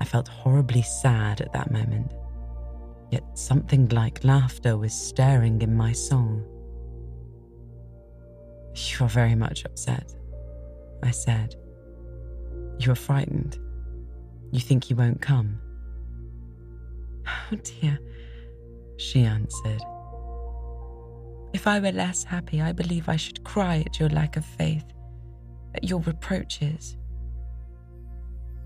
[0.05, 2.13] I felt horribly sad at that moment,
[3.11, 6.43] yet something like laughter was stirring in my soul.
[8.75, 10.15] You are very much upset,
[11.03, 11.55] I said.
[12.79, 13.59] You are frightened.
[14.53, 15.59] You think he won't come.
[17.51, 17.99] Oh dear,
[18.99, 19.81] she answered.
[21.55, 24.85] If I were less happy, I believe I should cry at your lack of faith,
[25.75, 26.99] at your reproaches.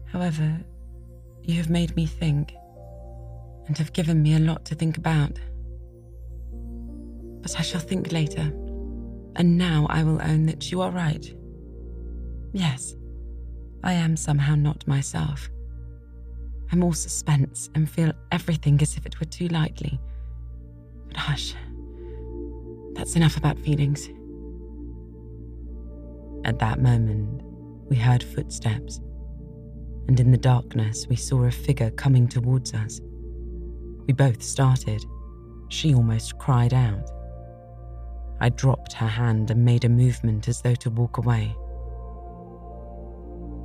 [0.06, 0.64] However,
[1.48, 2.54] you have made me think,
[3.66, 5.32] and have given me a lot to think about.
[7.40, 8.52] But I shall think later.
[9.34, 11.34] And now I will own that you are right.
[12.52, 12.94] Yes,
[13.82, 15.48] I am somehow not myself.
[16.70, 19.98] I'm all suspense and feel everything as if it were too lightly.
[21.06, 21.54] But hush,
[22.92, 24.06] that's enough about feelings.
[26.44, 27.42] At that moment,
[27.88, 29.00] we heard footsteps,
[30.08, 33.00] and in the darkness, we saw a figure coming towards us.
[34.06, 35.04] We both started.
[35.68, 37.10] She almost cried out.
[38.40, 41.54] I dropped her hand and made a movement as though to walk away.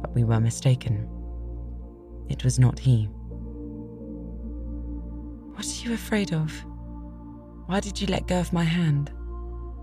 [0.01, 1.07] But we were mistaken.
[2.27, 3.05] It was not he.
[5.55, 6.51] What are you afraid of?
[7.67, 9.11] Why did you let go of my hand?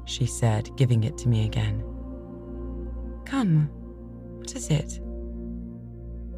[0.04, 1.82] She said, giving it to me again.
[3.24, 3.70] Come,
[4.36, 5.00] what is it?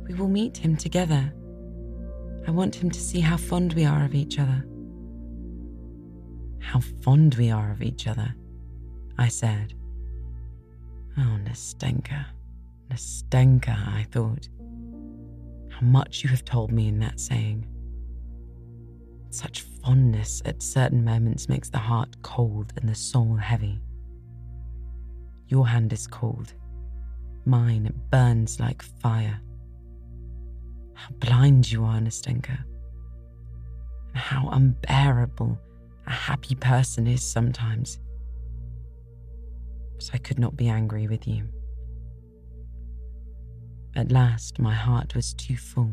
[0.09, 1.33] We will meet him together.
[2.47, 4.67] I want him to see how fond we are of each other.
[6.61, 8.35] How fond we are of each other,
[9.19, 9.75] I said.
[11.19, 12.27] Oh, Nastenka,
[12.91, 14.49] Nastenka, I thought.
[15.71, 17.67] How much you have told me in that saying.
[19.31, 23.81] Such fondness at certain moments makes the heart cold and the soul heavy.
[25.49, 26.55] Your hand is cold,
[27.45, 29.41] mine burns like fire.
[30.95, 32.59] How blind you are, Nastenka,
[34.09, 35.59] and how unbearable
[36.07, 37.99] a happy person is sometimes.
[39.97, 41.49] But I could not be angry with you.
[43.95, 45.93] At last, my heart was too full.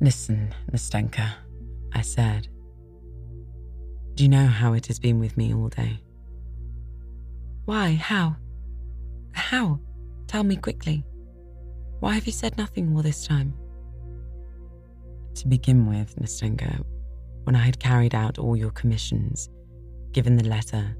[0.00, 1.32] Listen, Nastenka,
[1.92, 2.48] I said.
[4.14, 6.00] Do you know how it has been with me all day?
[7.64, 7.94] Why?
[7.94, 8.36] How?
[9.32, 9.78] How?
[10.26, 11.04] Tell me quickly.
[12.00, 13.54] Why have you said nothing all this time?
[15.34, 16.84] To begin with, Nastenka,
[17.44, 19.48] when I had carried out all your commissions,
[20.12, 20.96] given the letter,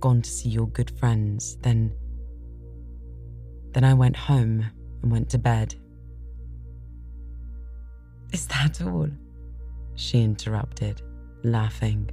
[0.00, 1.92] gone to see your good friends, then.
[3.72, 4.64] Then I went home
[5.02, 5.74] and went to bed.
[8.32, 9.08] Is that all?
[9.96, 11.02] She interrupted,
[11.42, 12.10] laughing.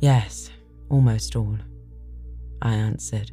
[0.00, 0.50] Yes,
[0.90, 1.56] almost all,
[2.60, 3.32] I answered,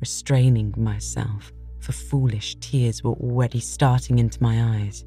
[0.00, 1.52] restraining myself,
[1.86, 5.04] for foolish tears were already starting into my eyes.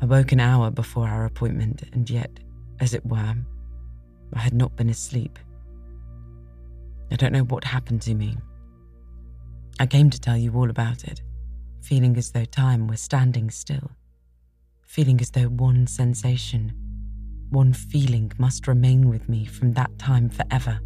[0.00, 2.38] I woke an hour before our appointment, and yet,
[2.78, 3.34] as it were,
[4.32, 5.40] I had not been asleep.
[7.10, 8.36] I don't know what happened to me.
[9.80, 11.22] I came to tell you all about it,
[11.82, 13.90] feeling as though time were standing still,
[14.84, 16.72] feeling as though one sensation,
[17.50, 20.78] one feeling must remain with me from that time forever,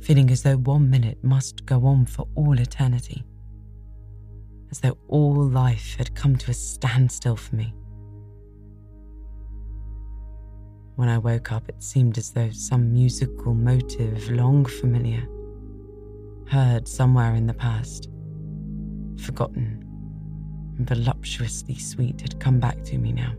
[0.00, 3.24] feeling as though one minute must go on for all eternity
[4.70, 7.74] as though all life had come to a standstill for me.
[10.96, 15.26] When I woke up, it seemed as though some musical motive long familiar,
[16.46, 18.08] heard somewhere in the past,
[19.18, 19.84] forgotten,
[20.78, 23.32] and voluptuously sweet had come back to me now.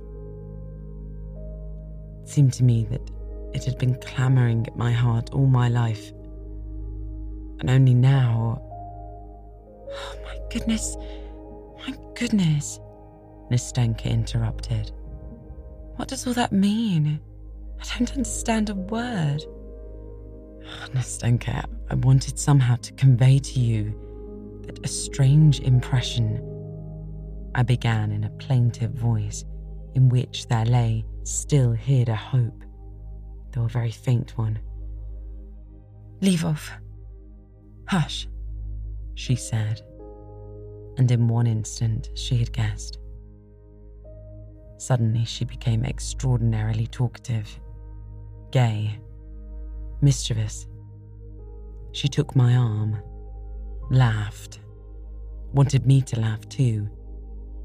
[2.24, 3.12] It seemed to me that
[3.54, 6.12] it had been clamouring at my heart all my life,
[7.62, 8.62] and only now.
[9.94, 10.98] Oh my goodness,
[11.88, 12.80] my goodness,
[13.50, 14.92] Nastenka interrupted.
[15.96, 17.20] What does all that mean?
[17.80, 19.44] I don't understand a word.
[20.66, 26.48] Ah, Nastenka, I wanted somehow to convey to you that a strange impression.
[27.54, 29.46] I began in a plaintive voice
[29.94, 32.64] in which there lay still hid a hope,
[33.52, 34.60] though a very faint one.
[36.22, 36.72] Leave off.
[37.92, 38.26] Hush,
[39.16, 39.82] she said
[40.98, 43.00] and in one instant she had guessed.
[44.78, 47.60] Suddenly she became extraordinarily talkative,
[48.52, 48.98] gay,
[50.02, 50.68] mischievous.
[51.92, 53.02] She took my arm,
[53.90, 54.60] laughed,
[55.52, 56.90] wanted me to laugh too,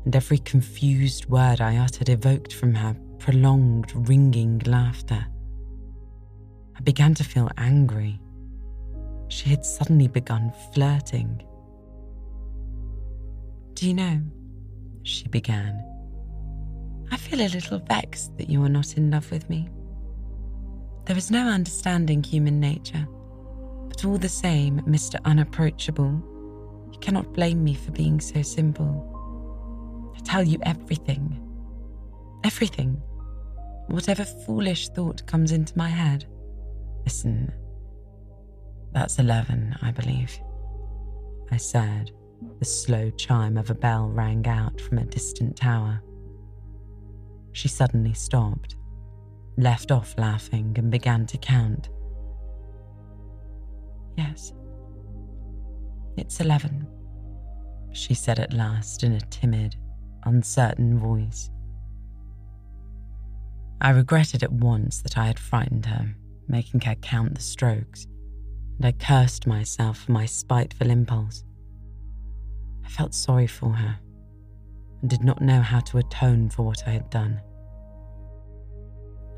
[0.05, 5.24] and every confused word I uttered evoked from her prolonged, ringing laughter.
[6.77, 8.18] I began to feel angry.
[9.29, 11.43] She had suddenly begun flirting.
[13.74, 14.22] Do you know,
[15.03, 15.83] she began,
[17.11, 19.68] I feel a little vexed that you are not in love with me.
[21.05, 23.07] There is no understanding human nature,
[23.89, 25.22] but all the same, Mr.
[25.24, 26.22] Unapproachable,
[26.93, 30.12] you cannot blame me for being so simple.
[30.16, 31.41] I tell you everything.
[32.43, 33.01] Everything.
[33.89, 36.27] Whatever foolish thought comes into my head.
[37.05, 37.53] Listen,
[38.97, 40.40] that's 11, I believe,
[41.51, 42.12] I said
[42.59, 46.03] the slow chime of a bell rang out from a distant tower.
[47.53, 48.76] She suddenly stopped,
[49.59, 51.90] left off laughing and began to count.
[54.16, 54.55] Yes,
[56.16, 56.86] it's eleven,
[57.92, 59.76] she said at last in a timid,
[60.24, 61.51] uncertain voice.
[63.78, 66.16] I regretted at once that I had frightened her,
[66.49, 68.07] making her count the strokes,
[68.77, 71.45] and I cursed myself for my spiteful impulse.
[72.85, 73.99] I felt sorry for her
[75.01, 77.41] and did not know how to atone for what I had done.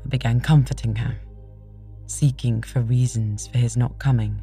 [0.05, 1.17] I began comforting her,
[2.05, 4.41] seeking for reasons for his not coming,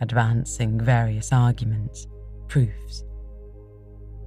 [0.00, 2.06] advancing various arguments,
[2.48, 3.04] proofs.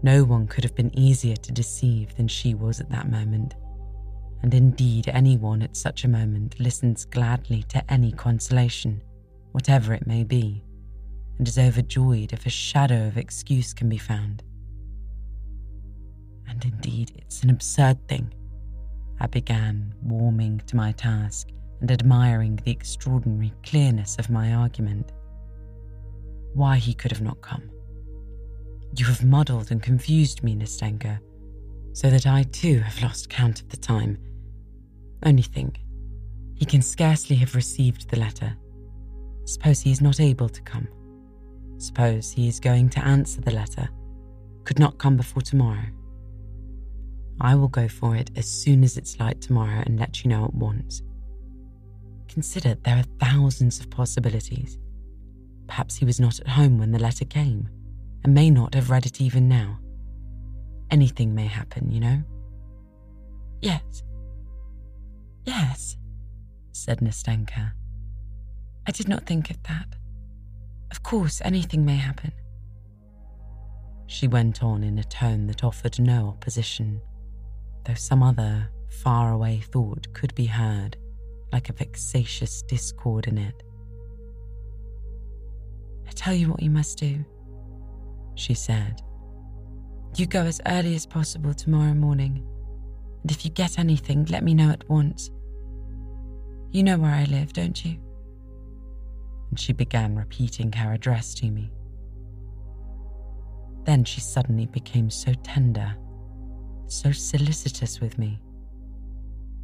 [0.04, 3.56] No one could have been easier to deceive than she was at that moment.
[4.44, 9.02] And indeed, anyone at such a moment listens gladly to any consolation,
[9.56, 10.62] whatever it may be,
[11.38, 14.44] and is overjoyed if a shadow of excuse can be found.
[16.50, 18.34] And indeed, it's an absurd thing.
[19.22, 21.48] I began, warming to my task
[21.80, 25.14] and admiring the extraordinary clearness of my argument.
[26.54, 27.72] Why he could have not come.
[28.98, 31.18] You have muddled and confused me, Nastenka,
[31.94, 34.18] so that I too have lost count of the time.
[35.24, 35.80] Only think,
[36.56, 38.58] he can scarcely have received the letter.
[39.46, 40.88] Suppose he is not able to come.
[41.78, 43.88] Suppose he is going to answer the letter,
[44.64, 45.86] could not come before tomorrow.
[47.40, 50.46] I will go for it as soon as it's light tomorrow and let you know
[50.46, 51.04] at once.
[52.28, 54.78] Consider there are thousands of possibilities.
[55.68, 57.70] Perhaps he was not at home when the letter came
[58.24, 59.80] and may not have read it even now.
[60.92, 62.24] Anything may happen, you know?
[63.62, 64.04] Yes.
[65.44, 65.98] Yes,
[66.72, 67.74] said Nastenka.
[68.88, 69.96] I did not think of that.
[70.92, 72.32] Of course, anything may happen.
[74.08, 77.02] She went on in a tone that offered no opposition
[77.86, 80.98] though some other faraway thought could be heard
[81.52, 83.64] like a vexatious discord in it.
[86.08, 87.24] I tell you what you must do,
[88.36, 89.02] she said.
[90.18, 92.46] You go as early as possible tomorrow morning,
[93.22, 95.30] and if you get anything, let me know at once.
[96.72, 97.98] You know where I live, don't you?
[99.56, 101.72] She began repeating her address to me.
[103.86, 105.96] Then she suddenly became so tender
[106.88, 108.40] so solicitous with me.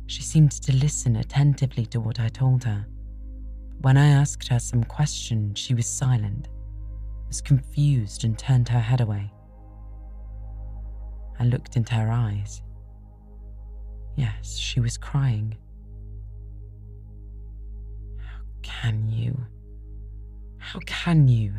[0.07, 2.85] She seemed to listen attentively to what I told her.
[3.81, 6.49] When I asked her some question, she was silent,
[7.27, 9.31] was confused, and turned her head away.
[11.39, 12.61] I looked into her eyes.
[14.15, 15.55] Yes, she was crying.
[18.17, 19.45] How can you?
[20.61, 21.53] How can you?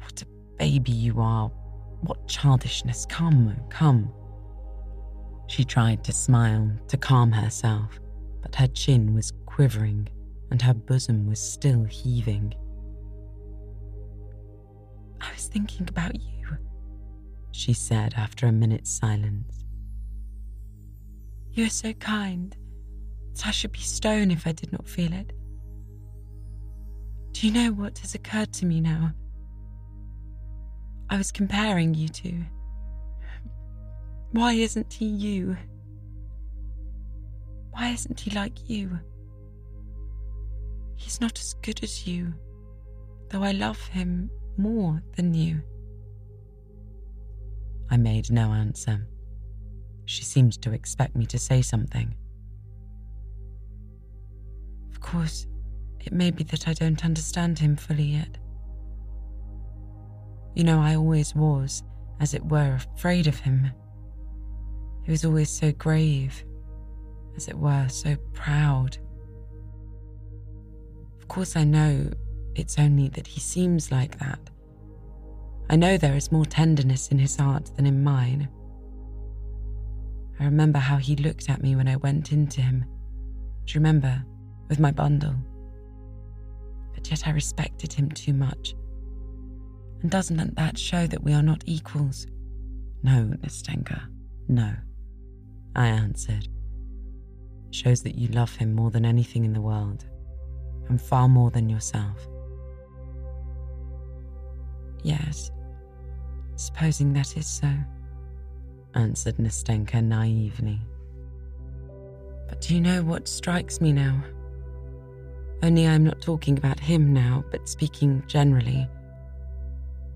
[0.00, 0.26] What a
[0.56, 1.48] baby you are.
[2.02, 3.04] What childishness.
[3.06, 4.10] Come, come.
[5.48, 7.98] She tried to smile to calm herself,
[8.40, 10.08] but her chin was quivering
[10.50, 12.54] and her bosom was still heaving.
[15.20, 16.56] I was thinking about you,
[17.50, 19.64] she said after a minute's silence.
[21.52, 22.56] You are so kind
[23.34, 25.32] that I should be stone if I did not feel it.
[27.40, 29.14] Do you know what has occurred to me now?
[31.08, 32.44] I was comparing you two.
[34.32, 35.56] Why isn't he you?
[37.70, 39.00] Why isn't he like you?
[40.96, 42.34] He's not as good as you,
[43.30, 45.62] though I love him more than you.
[47.90, 49.08] I made no answer.
[50.04, 52.14] She seemed to expect me to say something.
[54.90, 55.46] Of course,
[56.04, 58.38] it may be that I don't understand him fully yet.
[60.54, 61.82] You know, I always was,
[62.20, 63.70] as it were, afraid of him.
[65.04, 66.44] He was always so grave,
[67.36, 68.98] as it were, so proud.
[71.18, 72.10] Of course, I know
[72.54, 74.40] it's only that he seems like that.
[75.68, 78.48] I know there is more tenderness in his heart than in mine.
[80.40, 82.84] I remember how he looked at me when I went into him.
[83.66, 84.24] Do you remember?
[84.68, 85.34] With my bundle.
[86.94, 88.74] But yet I respected him too much.
[90.02, 92.26] And doesn't that show that we are not equals?
[93.02, 94.02] No, Nastenka,
[94.48, 94.74] no.
[95.76, 96.48] I answered.
[97.68, 100.04] It Shows that you love him more than anything in the world,
[100.88, 102.26] and far more than yourself.
[105.02, 105.50] Yes,
[106.56, 107.72] supposing that is so,
[108.94, 110.80] answered Nastenka naively.
[112.48, 114.22] But do you know what strikes me now?
[115.62, 118.88] Only I'm not talking about him now, but speaking generally.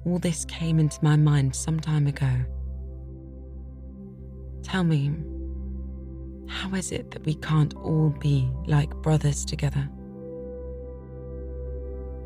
[0.06, 2.30] All this came into my mind some time ago.
[4.62, 5.12] Tell me,
[6.46, 9.88] How is it that we can't all be like brothers together?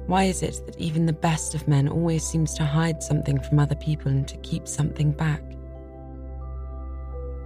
[0.06, 3.58] Why is it that even the best of men always seems to hide something from
[3.58, 5.42] other people and to keep something back?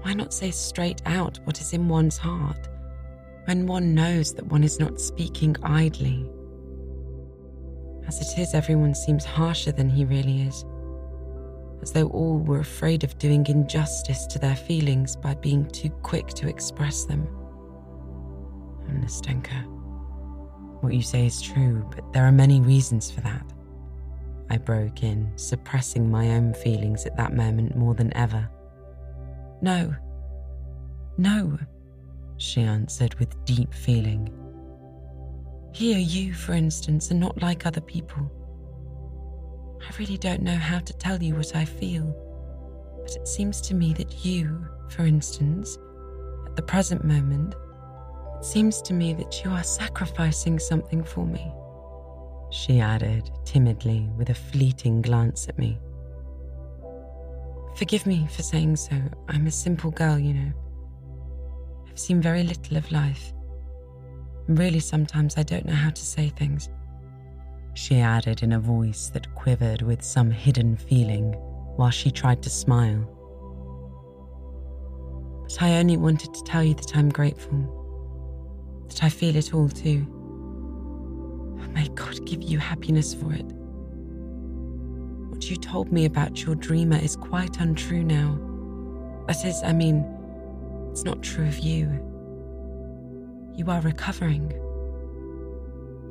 [0.02, 2.68] Why not say straight out what is in one's heart
[3.44, 6.28] when one knows that one is not speaking idly?
[8.06, 10.64] As it is, everyone seems harsher than he really is,
[11.80, 16.28] as though all were afraid of doing injustice to their feelings by being too quick
[16.28, 17.26] to express them.
[18.88, 19.64] Nastenka,
[20.82, 23.44] what you say is true, but there are many reasons for that.
[24.50, 28.48] I broke in, suppressing my own feelings at that moment more than ever.
[29.62, 29.94] No,
[31.16, 31.58] no,
[32.36, 34.32] she answered with deep feeling.
[35.72, 38.30] Here, you, for instance, are not like other people.
[39.80, 42.14] I really don't know how to tell you what I feel,
[43.02, 45.78] but it seems to me that you, for instance,
[46.46, 47.54] at the present moment,
[48.38, 51.52] it seems to me that you are sacrificing something for me.
[52.50, 55.80] She added timidly with a fleeting glance at me.
[57.76, 58.96] Forgive me for saying so.
[59.28, 60.52] I'm a simple girl, you know.
[61.92, 63.34] I've seen very little of life.
[64.48, 66.70] Really, sometimes I don't know how to say things.
[67.74, 71.34] She added in a voice that quivered with some hidden feeling
[71.76, 73.06] while she tried to smile.
[75.42, 79.68] But I only wanted to tell you that I'm grateful, that I feel it all
[79.68, 80.06] too.
[81.74, 83.44] May God give you happiness for it.
[85.28, 88.38] What you told me about your dreamer is quite untrue now.
[89.26, 90.06] That is, I mean,
[90.92, 91.88] it's not true of you.
[93.54, 94.50] You are recovering.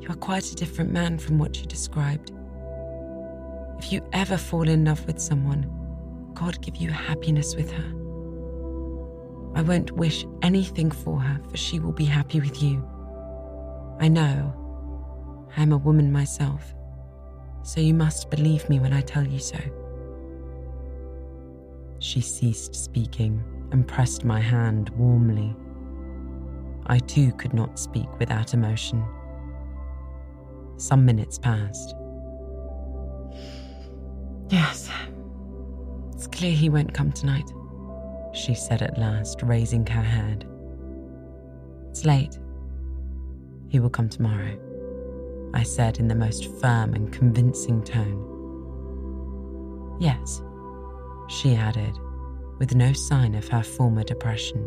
[0.00, 2.32] You are quite a different man from what you described.
[3.78, 5.70] If you ever fall in love with someone,
[6.34, 7.88] God give you happiness with her.
[9.54, 12.84] I won't wish anything for her, for she will be happy with you.
[14.00, 15.48] I know.
[15.56, 16.74] I am a woman myself,
[17.62, 19.58] so you must believe me when I tell you so.
[22.00, 25.56] She ceased speaking and pressed my hand warmly
[26.86, 29.04] I too could not speak without emotion.
[30.76, 31.94] Some minutes passed.
[34.48, 34.90] Yes,
[36.12, 37.50] it's clear he won't come tonight,
[38.34, 40.46] she said at last, raising her head.
[41.88, 42.38] It's late.
[43.68, 44.58] He will come tomorrow,
[45.54, 48.28] I said in the most firm and convincing tone.
[50.00, 50.42] Yes,
[51.28, 51.96] she added,
[52.62, 54.62] with no sign of her former depression.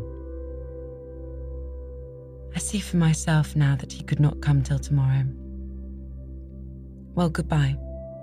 [2.54, 5.24] I see for myself now that he could not come till tomorrow.
[7.14, 7.78] Well, goodbye,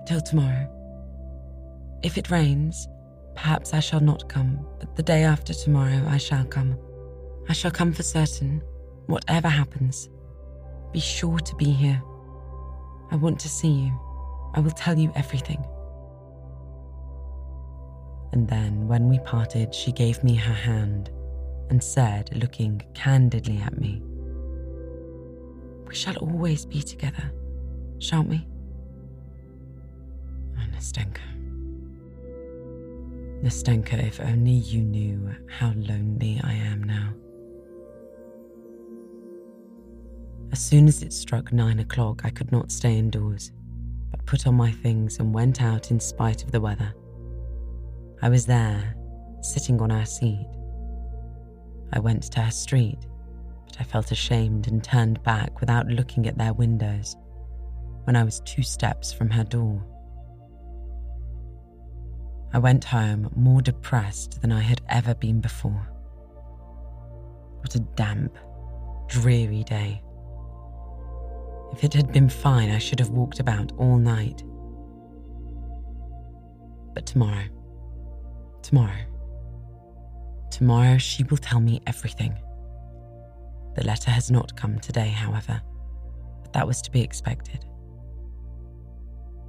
[0.07, 0.69] till tomorrow.
[2.03, 2.87] If it rains,
[3.35, 6.77] perhaps I shall not come, but the day after tomorrow I shall come.
[7.49, 8.63] I shall come for certain,
[9.07, 10.11] whatever happens.
[10.93, 12.03] Be sure to be here.
[13.11, 13.99] I want to see you.
[14.53, 15.65] I will tell you everything.
[18.33, 21.11] And then, when we parted, she gave me her hand
[21.69, 24.03] and said, looking candidly at me,
[25.87, 27.31] we shall always be together,
[27.99, 28.47] shan't we?
[30.57, 31.21] Oh, Nastenka.
[33.43, 37.13] Nastenka, if only you knew how lonely I am now.
[40.53, 43.53] As soon as it struck nine o'clock, I could not stay indoors,
[44.11, 46.95] but put on my things and went out in spite of the weather.
[48.23, 48.95] I was there,
[49.41, 50.47] sitting on our seat.
[51.93, 53.07] I went to her street
[53.73, 57.17] but I felt ashamed and turned back without looking at their windows
[58.05, 59.83] when I was two steps from her door.
[62.53, 65.89] I went home more depressed than I had ever been before.
[67.61, 68.37] What a damp,
[69.09, 70.03] dreary day.
[71.73, 74.43] If it had been fine, I should have walked about all night.
[76.93, 77.45] But tomorrow,
[78.63, 79.05] tomorrow,
[80.51, 82.35] tomorrow she will tell me everything.
[83.75, 85.61] The letter has not come today, however,
[86.43, 87.65] but that was to be expected.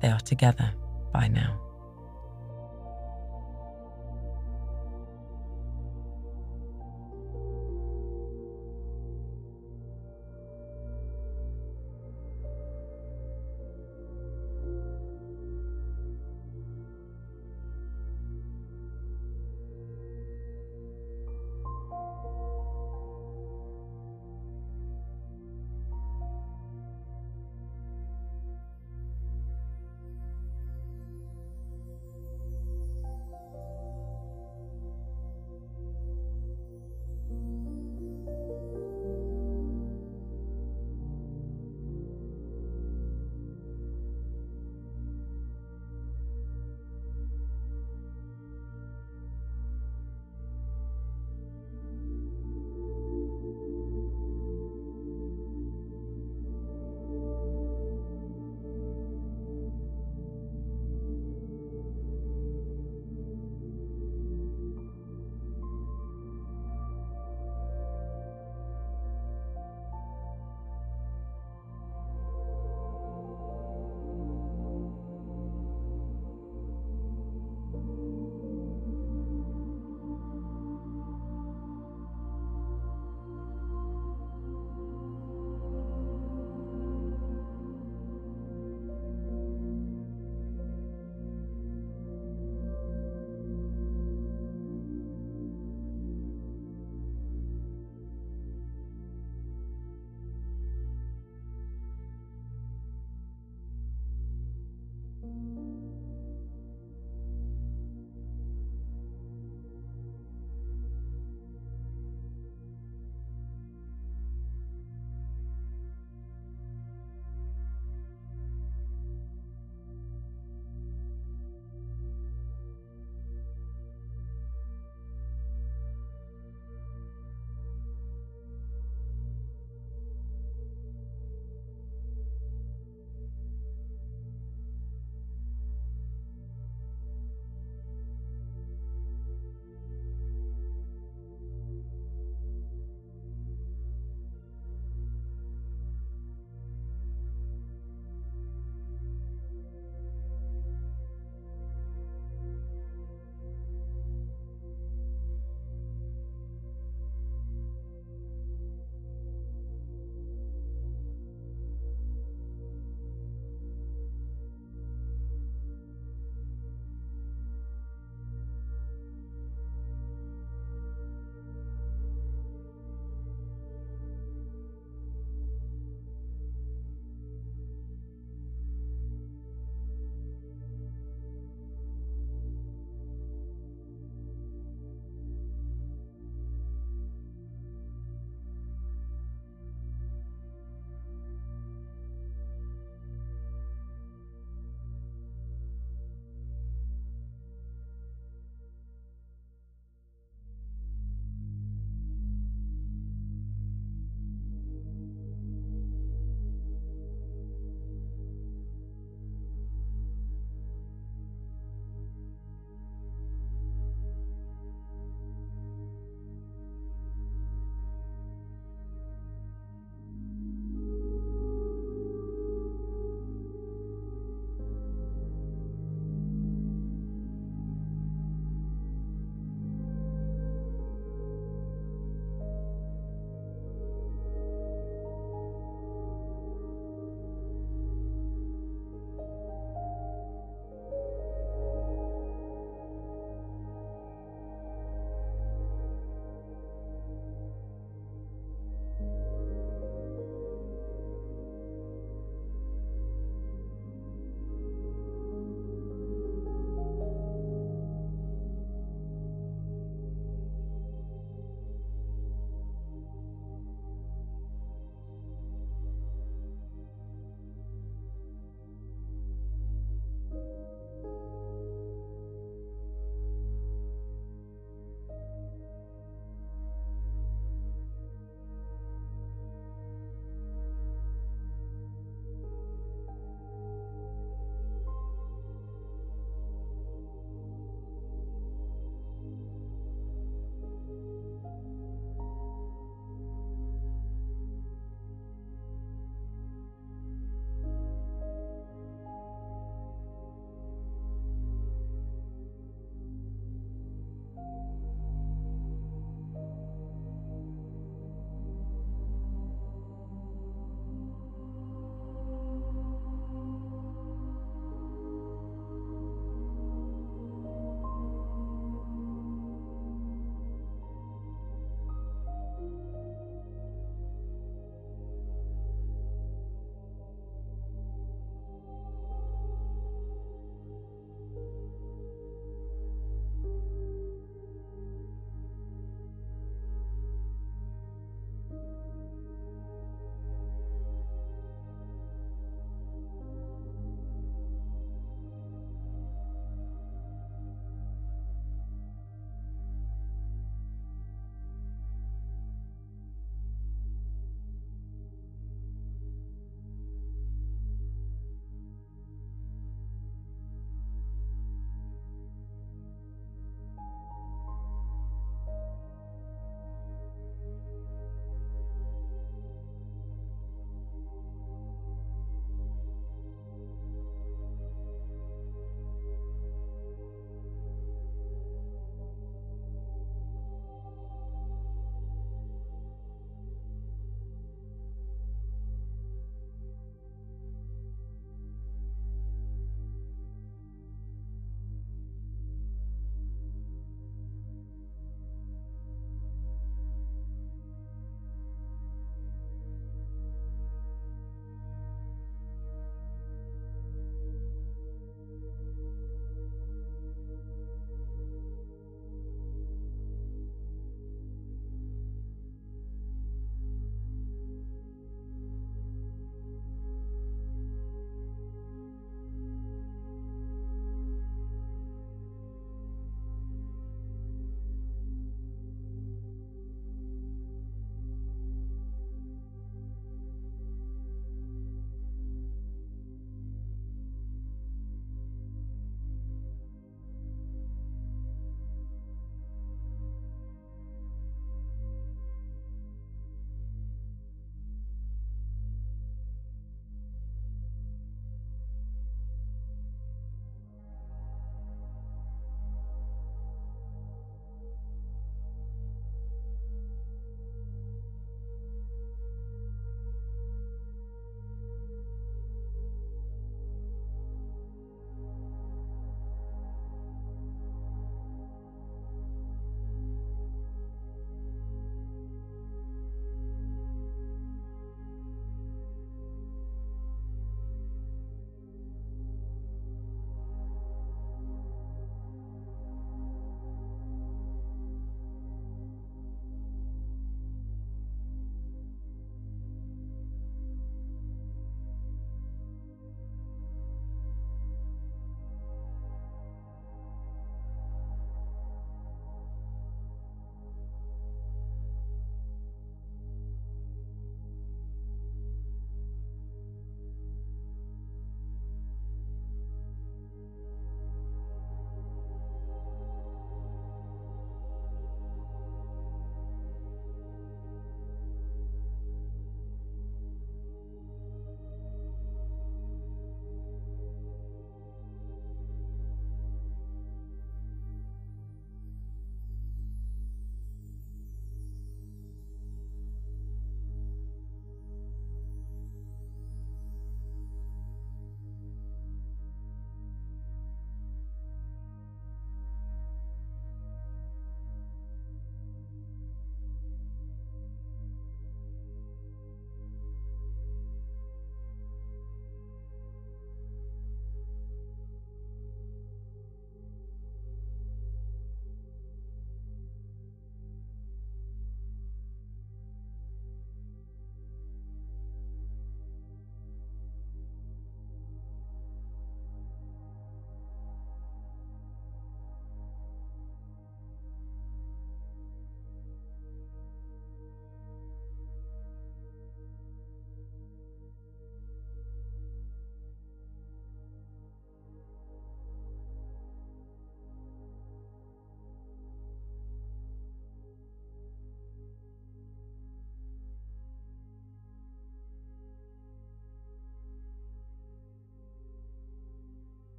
[0.00, 0.72] They are together
[1.12, 1.67] by now.